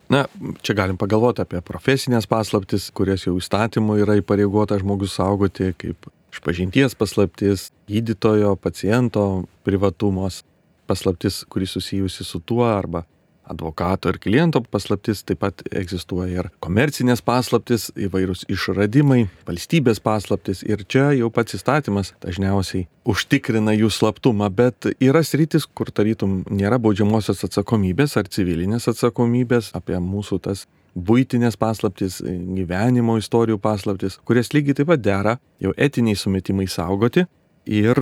[0.09, 0.25] Na,
[0.61, 6.93] čia galim pagalvoti apie profesinės paslaptis, kurias jau įstatymu yra įpareigota žmogus saugoti, kaip išpažinties
[6.99, 10.43] paslaptis, gydytojo, paciento privatumos,
[10.85, 13.05] paslaptis, kuris susijusi su tuo arba
[13.51, 20.63] advokato ir kliento paslaptis, taip pat egzistuoja ir komercinės paslaptis, įvairūs išradimai, valstybės paslaptis.
[20.65, 26.79] Ir čia jau pats įstatymas dažniausiai užtikrina jų slaptumą, bet yra sritis, kur tarytum nėra
[26.81, 34.77] baudžiamosios atsakomybės ar civilinės atsakomybės apie mūsų tas būtinės paslaptis, gyvenimo istorijų paslaptis, kurias lygiai
[34.79, 37.25] taip pat dera jau etiniai sumetimai saugoti,
[37.65, 37.99] ir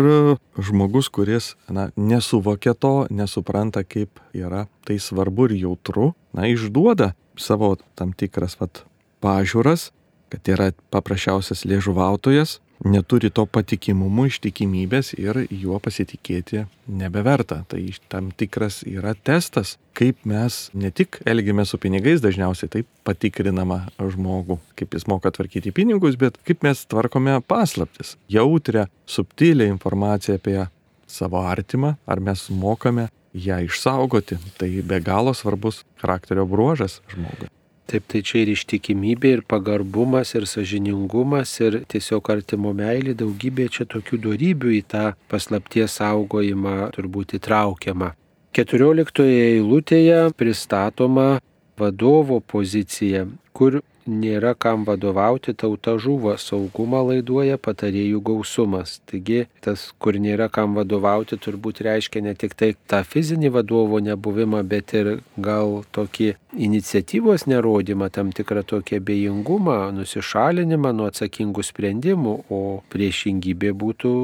[0.59, 7.75] žmogus, kuris na, nesuvokia to, nesupranta, kaip yra tai svarbu ir jautru, na, išduoda savo
[7.95, 8.83] tam tikras vat,
[9.23, 9.91] pažiūras,
[10.29, 17.63] kad yra paprasčiausias liežuvautojas, neturi to patikimumo, ištikimybės ir juo pasitikėti nebeverta.
[17.69, 23.83] Tai tam tikras yra testas, kaip mes ne tik elgiame su pinigais, dažniausiai taip patikrinama
[23.99, 30.59] žmogų, kaip jis moka tvarkyti pinigus, bet kaip mes tvarkome paslaptis, jautrę, subtilę informaciją apie
[31.07, 34.37] savo artimą, ar mes mokame ją išsaugoti.
[34.57, 37.49] Tai be galo svarbus charakterio bruožas žmogui.
[37.91, 43.85] Taip, tai čia ir ištikimybė, ir pagarbumas, ir sažiningumas, ir tiesiog artimo meilė, daugybė čia
[43.91, 48.13] tokių darybių į tą paslapties saugojimą turbūt įtraukiama.
[48.55, 51.41] 14 eilutėje pristatoma
[51.79, 58.99] vadovo pozicija, kur nėra kam vadovauti, tauta žuvo, saugumą laiduoja patarėjų gausumas.
[59.09, 64.63] Taigi tas, kur nėra kam vadovauti, turbūt reiškia ne tik tai tą fizinį vadovo nebuvimą,
[64.67, 72.63] bet ir gal tokį iniciatyvos nerodymą, tam tikrą tokį abejingumą, nusišalinimą nuo atsakingų sprendimų, o
[72.93, 74.15] priešingybė būtų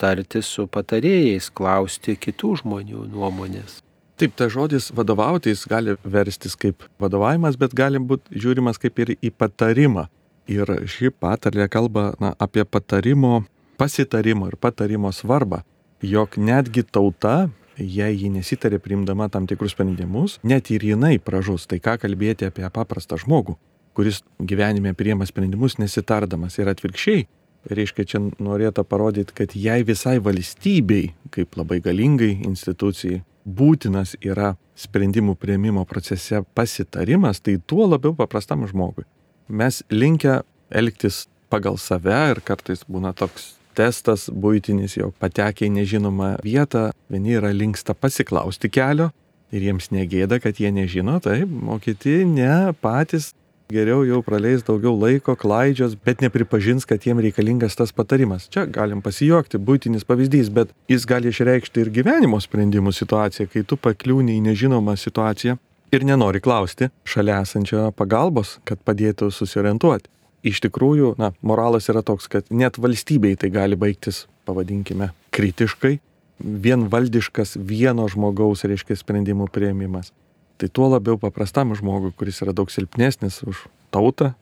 [0.00, 3.82] tarti su patarėjais, klausti kitų žmonių nuomonės.
[4.14, 9.16] Taip, ta žodis vadovauti jis gali verstis kaip vadovavimas, bet gali būti žiūrimas kaip ir
[9.18, 10.06] į patarimą.
[10.46, 13.42] Ir ši patarlė kalba na, apie patarimo,
[13.80, 15.62] pasitarimo ir patarimo svarbą,
[16.04, 17.48] jog netgi tauta,
[17.78, 22.68] jei ji nesitarė priimdama tam tikrus sprendimus, net ir jinai pražus, tai ką kalbėti apie
[22.70, 23.56] paprastą žmogų,
[23.98, 27.26] kuris gyvenime priima sprendimus nesitardamas ir atvirkščiai.
[27.64, 35.36] Reiškia, čia norėta parodyti, kad jei visai valstybei, kaip labai galingai institucijai, būtinas yra sprendimų
[35.38, 39.04] prieimimo procese pasitarimas, tai tuo labiau paprastam žmogui.
[39.48, 46.36] Mes linkę elgtis pagal save ir kartais būna toks testas būtinis, jau patekę į nežinomą
[46.44, 49.10] vietą, vieni yra linksta pasiklausti kelio
[49.54, 53.32] ir jiems negėda, kad jie nežino, taip, o kiti ne, patys
[53.72, 58.48] geriau jau praleis daugiau laiko, klaidžios, bet nepripažins, kad jiem reikalingas tas patarimas.
[58.52, 63.80] Čia galim pasijuokti, būtinis pavyzdys, bet jis gali išreikšti ir gyvenimo sprendimų situaciją, kai tu
[63.80, 65.58] pakliūni į nežinomą situaciją
[65.94, 70.10] ir nenori klausti šalia esančio pagalbos, kad padėtų susiorientuoti.
[70.44, 75.96] Iš tikrųjų, na, moralas yra toks, kad net valstybei tai gali baigtis, pavadinkime, kritiškai,
[76.38, 80.12] vienvaldiškas vieno žmogaus, reiškia, sprendimų prieimimas.
[80.58, 84.34] Tai tuo labiau paprastam žmogui, kuris yra daug silpnesnis už tautą,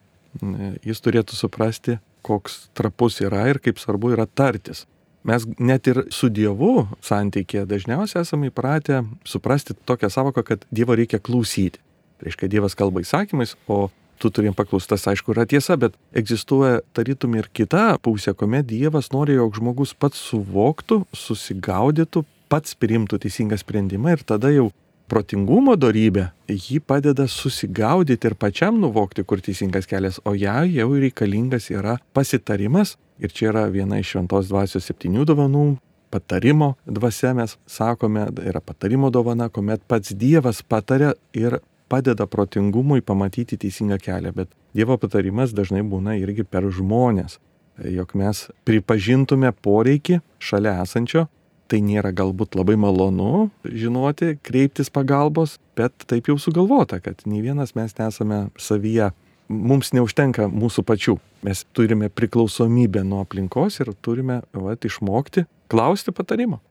[0.85, 4.85] jis turėtų suprasti, koks trapus yra ir kaip svarbu yra tartis.
[5.23, 11.21] Mes net ir su Dievu santykėje dažniausiai esame įpratę suprasti tokią savoką, kad Dievo reikia
[11.23, 11.79] klausyti.
[12.19, 13.87] Tai reiškia, Dievas kalba įsakymais, o
[14.19, 19.37] tu turėjom paklaustas, aišku, yra tiesa, bet egzistuoja tarytum ir kita pusė, kuomet Dievas nori,
[19.39, 24.69] jog žmogus pats suvoktų, susigaudytų, pats priimtų teisingą sprendimą ir tada jau
[25.11, 31.69] protingumo darybė jį padeda susigaudyti ir pačiam nuvokti, kur teisingas kelias, o ją jau reikalingas
[31.73, 32.97] yra pasitarimas.
[33.21, 35.65] Ir čia yra viena iš šventos dvasios septynių dovanų.
[36.13, 43.57] Patarimo dvasia mes sakome, yra patarimo dovana, kuomet pats Dievas patarė ir padeda protingumui pamatyti
[43.57, 44.33] teisingą kelią.
[44.33, 47.39] Bet Dievo patarimas dažnai būna irgi per žmonės,
[47.85, 51.27] jog mes pripažintume poreikį šalia esančio
[51.73, 57.73] tai nėra galbūt labai malonu žinoti, kreiptis pagalbos, bet taip jau sugalvota, kad nei vienas
[57.73, 59.09] mes nesame savyje.
[59.53, 61.17] Mums neužtenka mūsų pačių.
[61.43, 66.61] Mes turime priklausomybę nuo aplinkos ir turime vat, išmokti klausti patarimo.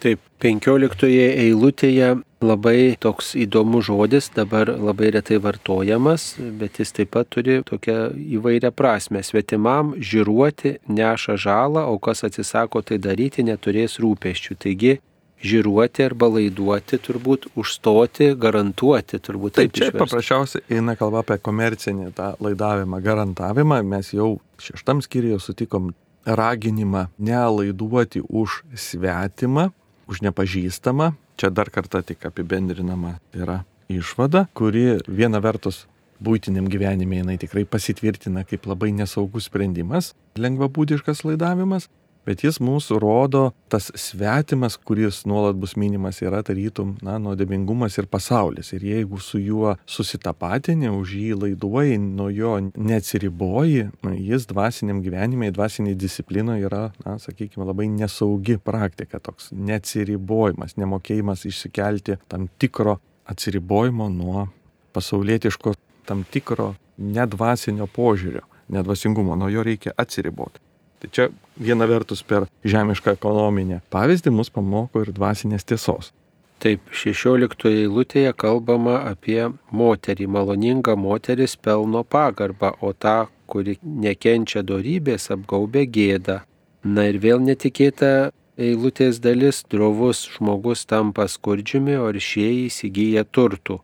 [0.00, 7.28] Taip, penkioliktoje eilutėje labai toks įdomus žodis, dabar labai retai vartojamas, bet jis taip pat
[7.28, 7.98] turi tokią
[8.38, 9.20] įvairią prasme.
[9.26, 14.56] Svetimam žiruoti neša žalą, o kas atsisako tai daryti, neturės rūpeščių.
[14.64, 14.96] Taigi,
[15.44, 19.70] žiruoti arba laiduoti, turbūt užstoti, garantuoti, turbūt taip.
[19.70, 20.00] Taip, čia išversti.
[20.04, 23.82] paprasčiausiai eina kalba apie komercinį tą laidavimą, garantavimą.
[23.88, 25.92] Mes jau šeštam skyriuje sutikom
[26.24, 29.70] raginimą nelaiduoti už svetimą,
[30.10, 31.14] už nepažįstamą.
[31.40, 35.86] Čia dar kartą tik apibendrinama yra išvada, kuri viena vertus
[36.20, 41.88] būtiniam gyvenime jinai tikrai pasitvirtina kaip labai nesaugus sprendimas, lengvabūdiškas laidavimas,
[42.26, 48.08] bet jis mūsų rodo tas svetimas, kuris nuolat bus minimas, yra tarytum, na, nuodėmingumas ir
[48.10, 48.72] pasaulis.
[48.76, 55.98] Ir jeigu su juo susitapatini, už jį laiduoji, nuo jo neatsiriboji, jis dvasiniam gyvenime, dvasiniai
[55.98, 62.98] disciplinoje yra, na, sakykime, labai nesaugi praktika, toks neatsiribojimas, nemokėjimas išsikelti tam tikro
[63.30, 64.48] atsiribojimo nuo
[64.94, 65.74] pasaulietiško,
[66.08, 68.42] tam tikro nedvasinio požiūrio,
[68.74, 70.60] nedvasingumo, nuo jo reikia atsiriboti.
[71.00, 76.12] Tai čia viena vertus per žemišką ekonominę pavyzdį mus pamoko ir dvasinės tiesos.
[76.60, 80.26] Taip, 16 eilutėje kalbama apie moterį.
[80.28, 86.42] Maloninga moteris pelno pagarbą, o ta, kuri nekenčia darybės, apgaubė gėdą.
[86.84, 93.80] Na ir vėl netikėta eilutės dalis, drovus žmogus tampa skurdžiumi, o ir šie įsigyja turtų.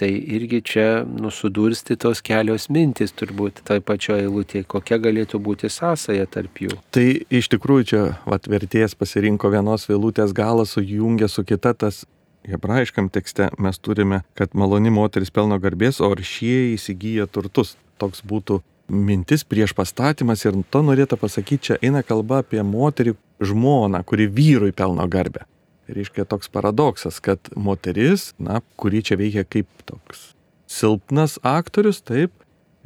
[0.00, 6.24] Tai irgi čia nusudursti tos kelios mintis turbūt tai pačioje eilutėje, kokia galėtų būti sąsaja
[6.24, 6.78] tarp jų.
[6.96, 12.06] Tai iš tikrųjų čia vat, vertėjas pasirinko vienos eilutės galą, sujungė su kita tas
[12.48, 17.76] hebrajiškam tekste mes turime, kad maloni moteris pelno garbės, o ar šie įsigyja turtus.
[18.00, 24.00] Toks būtų mintis prieš pastatymas ir to norėtų pasakyti, čia eina kalba apie moterį žmoną,
[24.08, 25.44] kuri vyrui pelno garbę
[25.94, 30.30] reiškia toks paradoksas, kad moteris, na, kuri čia veikia kaip toks
[30.70, 32.32] silpnas aktorius, taip,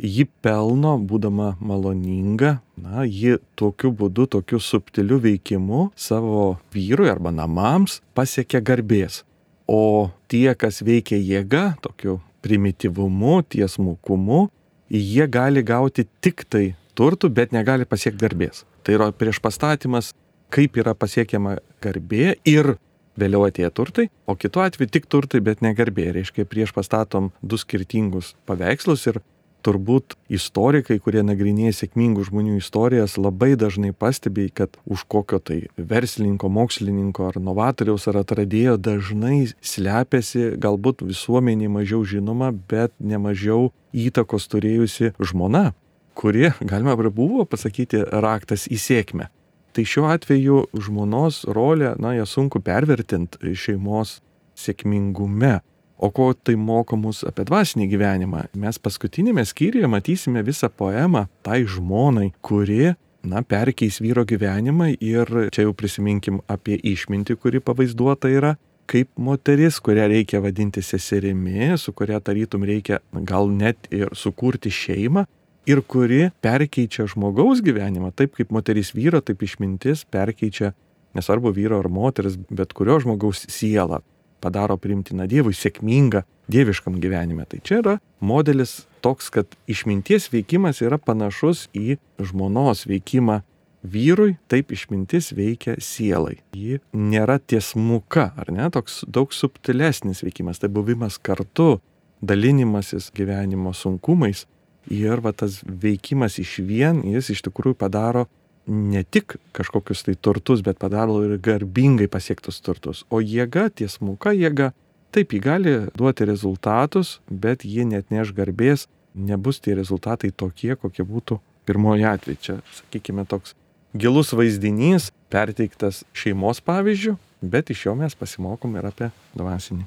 [0.01, 8.01] ji pelno, būdama maloninga, na, ji tokiu būdu, tokiu subtiliu veikimu savo vyrui arba namams
[8.17, 9.23] pasiekia garbės.
[9.71, 14.49] O tie, kas veikia jėga, tokiu primityvumu, tiesmukumu,
[14.93, 18.65] jie gali gauti tik tai turtų, bet negali pasiekti garbės.
[18.85, 20.13] Tai yra prieš pastatymas,
[20.53, 22.75] kaip yra pasiekiama garbė ir
[23.21, 26.11] vėliau atėjo turtai, o kitu atveju tik turtai, bet negarbė.
[26.17, 29.23] Reiškia, prieš pastatom du skirtingus paveikslus ir
[29.65, 36.51] turbūt istorikai, kurie nagrinėja sėkmingų žmonių istorijas, labai dažnai pastebi, kad už kokio tai verslininko,
[36.53, 45.15] mokslininko ar novatoriaus ar atradėjo dažnai slepiasi galbūt visuomenį mažiau žinoma, bet nemažiau įtakos turėjusi
[45.23, 45.71] žmona,
[46.19, 49.31] kuri, galima buvo pasakyti, raktas į sėkmę.
[49.75, 54.21] Tai šiuo atveju žmonos rolę, na, ją sunku pervertinti šeimos
[54.55, 55.57] sėkmingume.
[55.99, 58.45] O ko tai moko mus apie dvasinį gyvenimą?
[58.55, 62.93] Mes paskutinėme skyriuje matysime visą poemą tai žmonai, kuri,
[63.27, 68.55] na, perkeis vyro gyvenimą ir čia jau prisiminkim apie išmintį, kuri pavaizduota yra.
[68.87, 75.25] kaip moteris, kurią reikia vadinti seserimi, su kuria tarytum reikia gal net ir sukurti šeimą
[75.67, 80.73] ir kuri perkeičia žmogaus gyvenimą, taip kaip moteris vyro, taip išmintis perkeičia
[81.15, 84.03] nesvarbu vyro ar moteris, bet kurio žmogaus sielą,
[84.45, 87.47] padaro primtiną Dievui, sėkmingą dieviškam gyvenime.
[87.49, 93.41] Tai čia yra modelis toks, kad išminties veikimas yra panašus į žmonos veikimą
[93.85, 96.39] vyrui, taip išmintis veikia sielai.
[96.57, 101.79] Ji nėra tiesmuka, ar ne, toks daug subtilesnis veikimas, tai buvimas kartu,
[102.25, 104.47] dalinimasis gyvenimo sunkumais
[104.91, 108.27] ir va tas veikimas iš vien, jis iš tikrųjų padaro
[108.67, 113.05] ne tik kažkokius tai turtus, bet padaro ir garbingai pasiektus turtus.
[113.11, 114.73] O jėga, tiesmuka jėga,
[115.13, 121.05] taip, ji gali duoti rezultatus, bet jie net neš garbės, nebus tie rezultatai tokie, kokie
[121.05, 122.41] būtų pirmoji atveju.
[122.41, 123.55] Čia, sakykime, toks
[123.95, 129.87] gilus vaizdinys, perteiktas šeimos pavyzdžių, bet iš jo mes pasimokom ir apie dvasinį.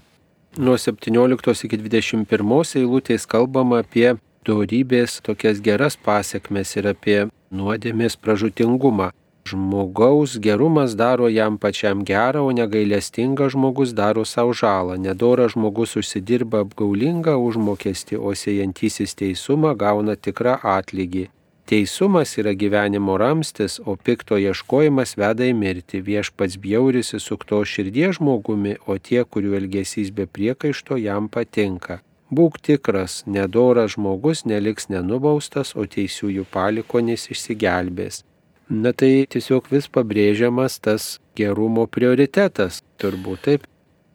[0.58, 4.16] Nuo 17 iki 21 eilutės kalbama apie
[4.48, 7.20] dorybės tokias geras pasiekmes ir apie
[7.52, 9.12] nuodėmės pražutingumą.
[9.48, 14.98] Žmogaus gerumas daro jam pačiam gerą, o negailestingas žmogus daro savo žalą.
[15.00, 21.30] Nedora žmogus užsidirba apgaulingą užmokestį, o siejantysis teisumą gauna tikrą atlygį.
[21.68, 26.00] Teisumas yra gyvenimo ramstis, o pikto ieškojimas veda į mirtį.
[26.10, 32.00] Viešpats bjaurisi sukto širdies žmogumi, o tie, kurių elgesys be priekaišto jam patinka.
[32.28, 38.26] Būk tikras, nedoras žmogus neliks nenubaustas, o teisiųjų palikonis išsigelbės.
[38.68, 43.68] Na tai tiesiog vis pabrėžiamas tas gerumo prioritetas, turbūt taip.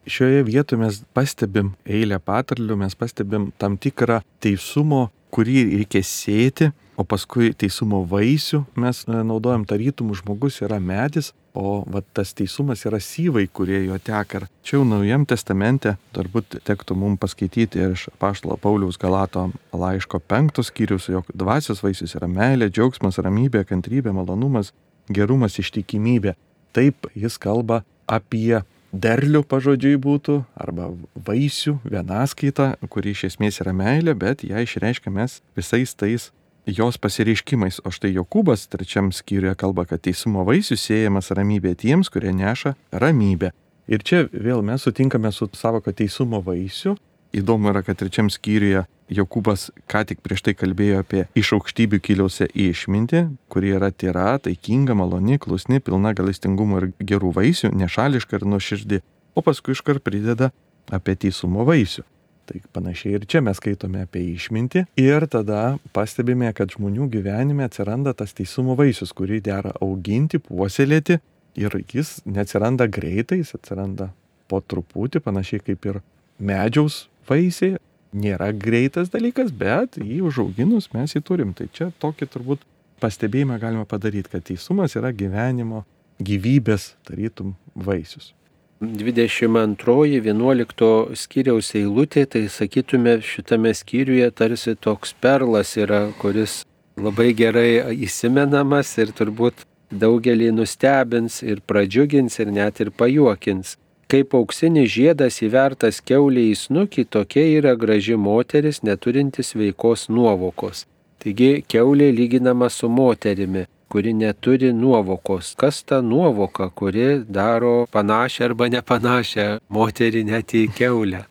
[0.04, 6.68] Šioje vietoje mes pastebim eilę patarlių, mes pastebim tam tikrą teisumo, kurį reikia sėti,
[7.03, 12.84] o paskui teisumo vaisių mes e, naudojam tarytum žmogus yra medis, o va, tas teisumas
[12.88, 14.46] yra syvai, kurie jo teka.
[14.64, 20.70] Čia jau Naujam testamente turbūt tektų mums paskaityti ir iš Paštalo Pauliaus Galato laiško penktos
[20.70, 24.72] skyrius, jog dvasios vaisius yra meilė, džiaugsmas, ramybė, kantrybė, malonumas,
[25.12, 26.36] gerumas, ištikimybė.
[26.72, 30.90] Taip jis kalba apie derlių pažodžiui būtų, arba
[31.26, 36.30] vaisių vienaskaita, kuri iš esmės yra meilė, bet ją išreiškia mes visais tais
[36.66, 42.32] jos pasireiškimais, o štai Jokūbas trečiam skyriuje kalba, kad teisumo vaisius siejamas ramybė tiems, kurie
[42.34, 43.52] neša ramybę.
[43.90, 46.94] Ir čia vėl mes sutinkame su savoka teisumo vaisių.
[47.32, 52.48] Įdomu yra, kad trečiam skyriuje Jokūbas ką tik prieš tai kalbėjo apie iš aukštybių kiliausią
[52.54, 59.02] išmintį, kuri yra tyra, taikinga, maloni, klusni, pilna galestingumo ir gerų vaisių, nešališka ir nuoširdį,
[59.36, 60.52] o paskui iškart prideda
[60.92, 62.06] apie teisumo vaisių.
[62.47, 68.14] Tai panašiai ir čia mes skaitome apie išmintį ir tada pastebime, kad žmonių gyvenime atsiranda
[68.18, 71.20] tas teisumo vaisius, kurį dera auginti, puoselėti
[71.61, 74.11] ir jis neatsiranda greitai, jis atsiranda
[74.51, 76.03] po truputį, panašiai kaip ir
[76.43, 77.78] medžiaus vaisiai.
[78.12, 81.55] Nėra greitas dalykas, bet jį užauginus mes jį turim.
[81.57, 82.66] Tai čia tokį turbūt
[83.01, 85.86] pastebėjimą galima padaryti, kad teisumas yra gyvenimo
[86.20, 88.34] gyvybės, tarytum, vaisius.
[88.82, 96.66] 22-11 skyriaus eilutė, tai sakytume, šitame skyriuje tarsi toks perlas yra, kuris
[96.98, 99.62] labai gerai įsimenamas ir turbūt
[99.92, 103.76] daugelį nustebins ir pradžiugins ir net ir pajuokins.
[104.10, 110.90] Kaip auksinis žiedas įvertas keulė į snukį, tokia yra graži moteris neturintis veikos nuovokos.
[111.22, 115.53] Taigi keulė lyginama su moterimi kuri neturi nuovokos.
[115.61, 121.26] Kas ta nuovoka, kuri daro panašią arba nepanašią moterį net į keulę?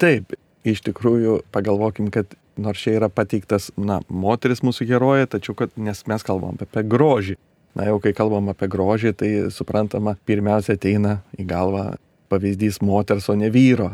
[0.00, 0.32] Taip,
[0.64, 6.02] iš tikrųjų pagalvokim, kad nors čia yra pateiktas, na, moteris mūsų herojė, tačiau kad, nes
[6.08, 7.36] mes kalbam apie grožį.
[7.76, 11.86] Na jau kai kalbam apie grožį, tai suprantama, pirmiausia ateina į galvą
[12.32, 13.92] pavyzdys moters, o ne vyro.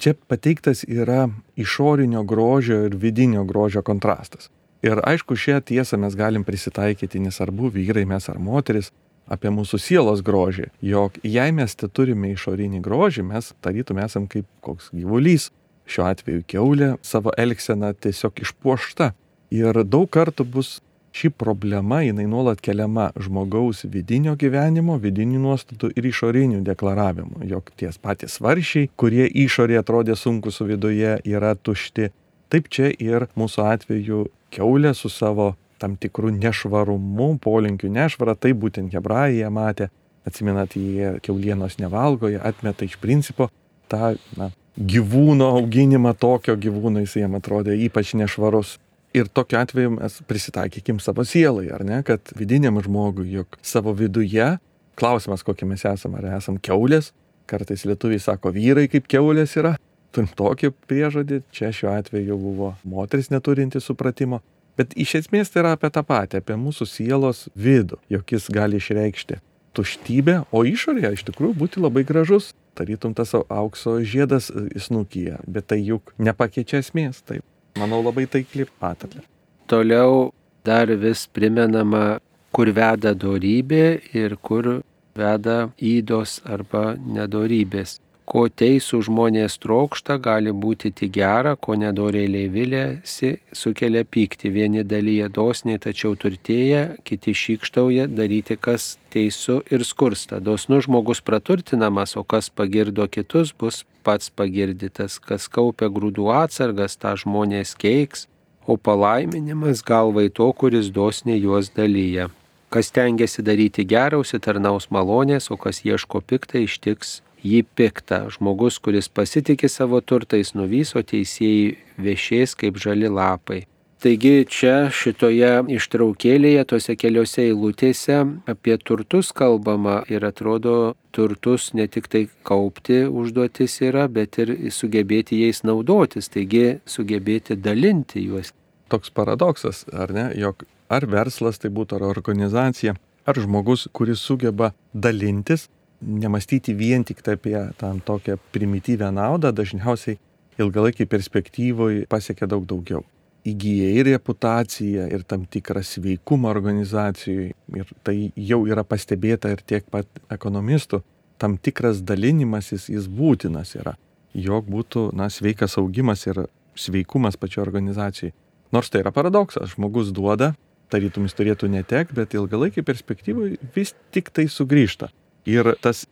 [0.00, 1.28] Čia pateiktas yra
[1.60, 4.50] išorinio grožio ir vidinio grožio kontrastas.
[4.86, 8.90] Ir aišku, šią tiesą mes galim prisitaikyti, nesvarbu vyrai mes ar moteris,
[9.30, 14.48] apie mūsų sielos grožį, jog jei mes te turime išorinį grožį, mes tarytum esam kaip
[14.64, 15.50] koks gyvulys,
[15.90, 19.12] šiuo atveju keulė savo elgseną tiesiog išpuošta.
[19.54, 20.78] Ir daug kartų bus
[21.12, 27.98] ši problema, jinai nuolat keliama žmogaus vidinio gyvenimo, vidinių nuostatų ir išorinių deklaravimų, jog ties
[27.98, 32.12] patys varšiai, kurie išorėje atrodė sunku su viduje, yra tušti.
[32.50, 38.92] Taip čia ir mūsų atveju keulė su savo tam tikrų nešvarumu, polinkiu nešvarą, tai būtent
[38.92, 39.88] hebrajai ją matė,
[40.28, 43.48] atsimenat, jie keulienos nevalgo, jie atmeta iš principo
[43.90, 48.76] tą na, gyvūno auginimą, tokio gyvūno jis jam atrodė ypač nešvarus.
[49.16, 54.52] Ir tokiu atveju mes prisitaikykim savo sielai, ar ne, kad vidiniam žmogui, jog savo viduje,
[55.00, 57.10] klausimas, kokie mes esame, ar esame keulės,
[57.50, 59.74] Kartais lietuviai sako, vyrai kaip keulės yra.
[60.10, 64.40] Turim tokį priežodį, čia šiuo atveju buvo moteris neturinti supratimo.
[64.78, 68.80] Bet iš esmės tai yra apie tą patį, apie mūsų sielos vidų, jog jis gali
[68.80, 69.38] išreikšti
[69.76, 75.80] tuštybę, o išorėje iš tikrųjų būti labai gražus, tarytum tas aukso žiedas įsnukyje, bet tai
[75.84, 77.44] juk nepakeičia esmės, taip.
[77.78, 79.22] Manau labai taikli patarlė.
[79.70, 80.30] Toliau
[80.66, 82.18] dar vis primenama,
[82.50, 83.84] kur veda dorybė
[84.16, 84.80] ir kur
[85.16, 88.00] veda įdos arba nedorybės.
[88.30, 94.52] Ko teisų žmonės trokšta, gali būti tik gera, ko nedorėliai vilėsi, sukelia pyktį.
[94.54, 100.38] Vieni dalyje dosniai, tačiau turtėja, kiti šykštauja daryti, kas teisų ir skursta.
[100.38, 105.16] Dosnus žmogus praturtinamas, o kas pagirdo kitus, bus pats pagirdytas.
[105.18, 108.28] Kas kaupia grūdų atsargas, tą žmonės keiks,
[108.62, 112.28] o palaiminimas galvai to, kuris dosniai juos dalyja.
[112.70, 117.16] Kas tengiasi daryti gerą, užsitarnaus malonės, o kas ieško piktą, ištiks
[117.46, 118.26] jį piktą.
[118.34, 123.64] Žmogus, kuris pasitikė savo turtais, nuvyso teisėjai viešės kaip žali lapai.
[124.00, 128.14] Taigi čia šitoje ištraukėlėje, tose keliose eilutėse
[128.48, 135.42] apie turtus kalbama ir atrodo turtus ne tik tai kaupti užduotis yra, bet ir sugebėti
[135.42, 138.54] jais naudotis, taigi sugebėti dalinti juos.
[138.88, 142.96] Toks paradoksas, ar ne, jog ar verslas tai būtų, ar organizacija,
[143.28, 145.68] ar žmogus, kuris sugeba dalintis,
[146.00, 150.18] nemastyti vien tik apie tam tokią primityvę naudą, dažniausiai
[150.58, 153.04] ilgalaikiai perspektyvoje pasiekia daug daugiau.
[153.44, 159.86] Įgyja ir reputaciją, ir tam tikrą sveikumą organizacijai, ir tai jau yra pastebėta ir tiek
[159.88, 161.00] pat ekonomistų,
[161.40, 163.94] tam tikras dalinimasis jis būtinas yra,
[164.36, 166.44] jog būtų na, sveikas augimas ir
[166.76, 168.34] sveikumas pačio organizacijai.
[168.72, 170.52] Nors tai yra paradoksas, žmogus duoda,
[170.92, 175.08] tarytum jis turėtų netek, bet ilgalaikiai perspektyvoje vis tik tai sugrįžta.
[175.48, 176.04] Ir tas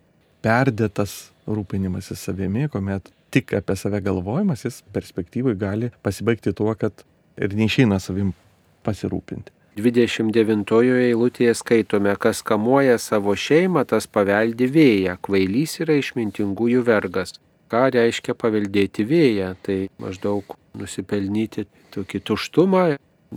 [0.44, 7.04] perdėtas rūpinimasis savimi, kuomet tik apie save galvojimas, jis perspektyvai gali pasibaigti tuo, kad
[7.36, 8.32] ir neišeina savim
[8.86, 9.52] pasirūpinti.
[9.78, 17.36] 29 eilutėje skaitome, kas kamuoja savo šeimą, tas paveldi vėją, kvailys yra išmintingųjų vergas.
[17.70, 19.52] Ką reiškia paveldėti vėją?
[19.62, 22.84] Tai maždaug nusipelnyti tokį tuštumą,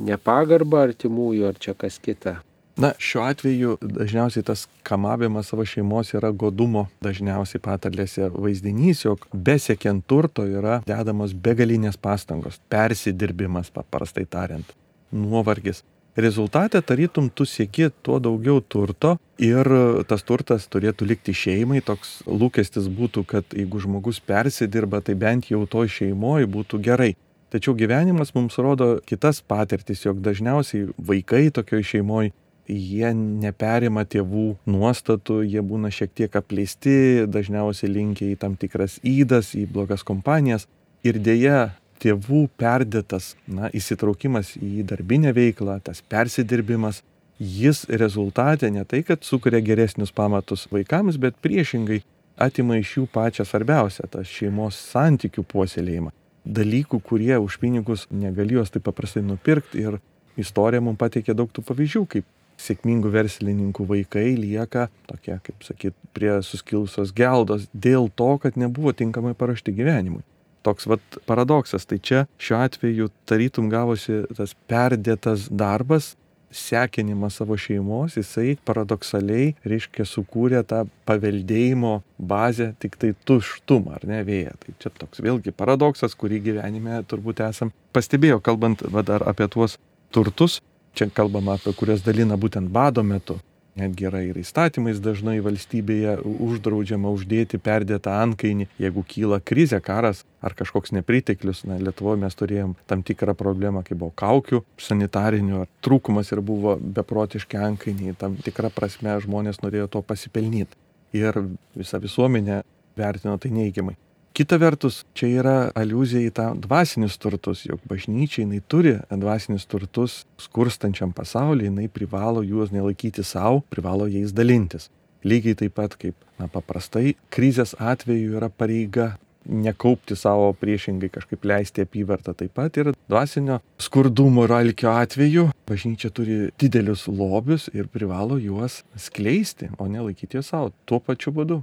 [0.08, 2.40] nepagarbą artimųjų ar čia kas kita.
[2.78, 10.06] Na, šiuo atveju dažniausiai tas kamavimas savo šeimos yra godumo, dažniausiai patarlėse vaizdinys, jog besiekiant
[10.08, 14.72] turto yra dedamos begalinės pastangos, persidirbimas, paprastai tariant,
[15.12, 15.84] nuovargis.
[16.16, 19.68] Rezultate tarytum tu sieki tuo daugiau turto ir
[20.08, 25.64] tas turtas turėtų likti šeimai, toks lūkestis būtų, kad jeigu žmogus persidirba, tai bent jau
[25.68, 27.14] to šeimoje būtų gerai.
[27.52, 32.32] Tačiau gyvenimas mums rodo kitas patirtis, jog dažniausiai vaikai tokioje šeimoje
[32.72, 39.54] jie neperima tėvų nuostatų, jie būna šiek tiek apleisti, dažniausiai linkia į tam tikras įdas,
[39.58, 40.68] į blogas kompanijas.
[41.04, 47.02] Ir dėja, tėvų perdėtas na, įsitraukimas į darbinę veiklą, tas persidirbimas,
[47.42, 52.02] jis rezultate ne tai, kad sukuria geresnius pamatus vaikams, bet priešingai
[52.42, 56.12] atima iš jų pačią svarbiausią- tą šeimos santykių puoselėjimą.
[56.46, 60.00] Dalykų, kurie už pinigus negalėjo taip paprastai nupirkti ir
[60.38, 62.26] istorija mums pateikė daug tų pavyzdžių, kaip
[62.62, 69.34] sėkmingų verslininkų vaikai lieka tokie, kaip sakyt, prie suskilusios geldos dėl to, kad nebuvo tinkamai
[69.38, 70.24] paruošti gyvenimui.
[70.62, 71.88] Toks vat paradoksas.
[71.90, 76.14] Tai čia šiuo atveju tarytum gavosi tas perdėtas darbas,
[76.52, 84.22] sekinimas savo šeimos, jisai paradoksaliai, reiškia, sukūrė tą paveldėjimo bazę tik tai tuštumą, ar ne
[84.28, 84.56] vėją.
[84.64, 89.78] Tai čia toks vėlgi paradoksas, kurį gyvenime turbūt esam pastebėjo, kalbant dar apie tuos
[90.12, 90.60] turtus,
[90.94, 93.40] Čia kalbama apie kurias dalina būtent bado metu.
[93.80, 100.56] Netgi yra ir įstatymais dažnai valstybėje uždraudžiama uždėti perdėtą ankainį, jeigu kyla krizė, karas ar
[100.60, 101.64] kažkoks nepriteklius.
[101.70, 107.62] Na, Lietuvoje mes turėjom tam tikrą problemą, kai buvo kaukių sanitarinių, trūkumas ir buvo beprotiški
[107.72, 108.18] ankainiai.
[108.20, 110.76] Tam tikrą prasme žmonės norėjo to pasipelnyti.
[111.16, 111.40] Ir
[111.76, 112.62] visa visuomenė
[113.00, 113.96] vertino tai neigiamai.
[114.32, 120.22] Kita vertus, čia yra aluzija į tą dvasinius turtus, jog bažnyčia jinai turi dvasinius turtus
[120.40, 124.88] skurstančiam pasauliu, jinai privalo juos nelaikyti savo, privalo jais dalintis.
[125.28, 129.12] Lygiai taip pat kaip na, paprastai krizės atveju yra pareiga
[129.46, 132.34] nekaupti savo priešingai kažkaip leisti apyvartą.
[132.38, 138.82] Taip pat ir dvasinio skurdumo ir alkio atveju bažnyčia turi didelius lobius ir privalo juos
[138.96, 141.62] skleisti, o ne laikyti juos savo tuo pačiu būdu.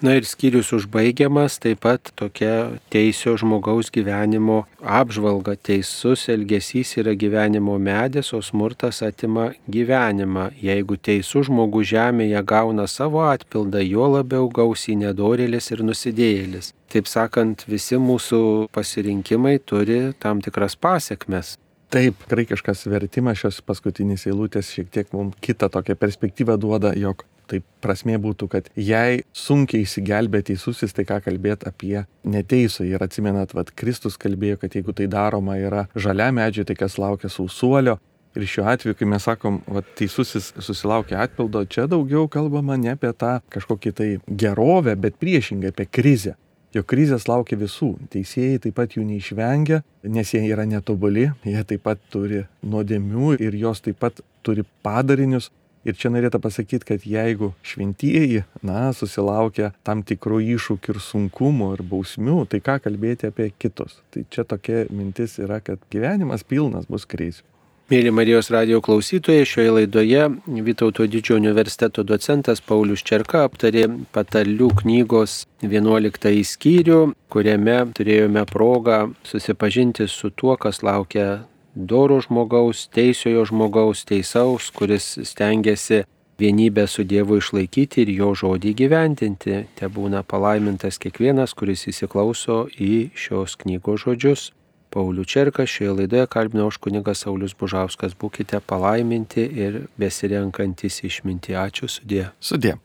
[0.00, 5.58] Na ir skyrius užbaigiamas taip pat tokia teisio žmogaus gyvenimo apžvalga.
[5.60, 10.46] Teisus elgesys yra gyvenimo medis, o smurtas atima gyvenimą.
[10.56, 16.72] Jeigu teisų žmogus žemėje gauna savo atpildą, jo labiau gaus į nedorėlis ir nusidėjėlis.
[16.88, 21.58] Taip sakant, visi mūsų pasirinkimai turi tam tikras pasiekmes.
[21.92, 27.58] Taip, graikiškas vertimas šios paskutinės eilutės šiek tiek mums kitą tokią perspektyvą duoda, jog Tai
[27.82, 32.86] prasmė būtų, kad jei sunkiai įsigelbė teisusis, tai ką kalbėti apie neteisų.
[32.86, 37.32] Ir atsimenat, vad Kristus kalbėjo, kad jeigu tai daroma yra žalia medžiai, tai kas laukia
[37.32, 37.98] sausuolio.
[38.38, 43.10] Ir šiuo atveju, kai mes sakom, va, teisusis susilaukia atpildo, čia daugiau kalbama ne apie
[43.18, 46.36] tą kažkokį tai gerovę, bet priešingai apie krizę.
[46.70, 47.96] Jo krizės laukia visų.
[48.12, 53.58] Teisėjai taip pat jų neišvengia, nes jie yra netobuli, jie taip pat turi nuodėmių ir
[53.58, 55.50] jos taip pat turi padarinius,
[55.88, 61.84] Ir čia norėtų pasakyti, kad jeigu šventieji, na, susilaukia tam tikrų iššūkių ir sunkumų ir
[61.88, 63.96] bausmių, tai ką kalbėti apie kitus.
[64.12, 67.46] Tai čia tokia mintis yra, kad gyvenimas pilnas bus krizių.
[67.90, 70.26] Mėly Marijos radio klausytojai, šioje laidoje
[70.62, 77.00] Vytauto didžiojo universiteto docentas Paulius Čerka aptarė patarlių knygos 11 skyrių,
[77.34, 81.40] kuriame turėjome progą susipažinti su tuo, kas laukia
[81.74, 86.04] doro žmogaus, teisiojo žmogaus, teisaus, kuris stengiasi
[86.40, 89.64] vienybę su Dievu išlaikyti ir jo žodį gyventinti.
[89.76, 94.50] Te būna palaimintas kiekvienas, kuris įsiklauso į šios knygos žodžius.
[94.90, 98.16] Paulių Čerką šioje laidoje kalbino už kunigas Saulis Bužauskas.
[98.18, 101.54] Būkite palaiminti ir besirenkantis išminti.
[101.54, 102.30] Ačiū sudė.
[102.40, 102.80] Sudė.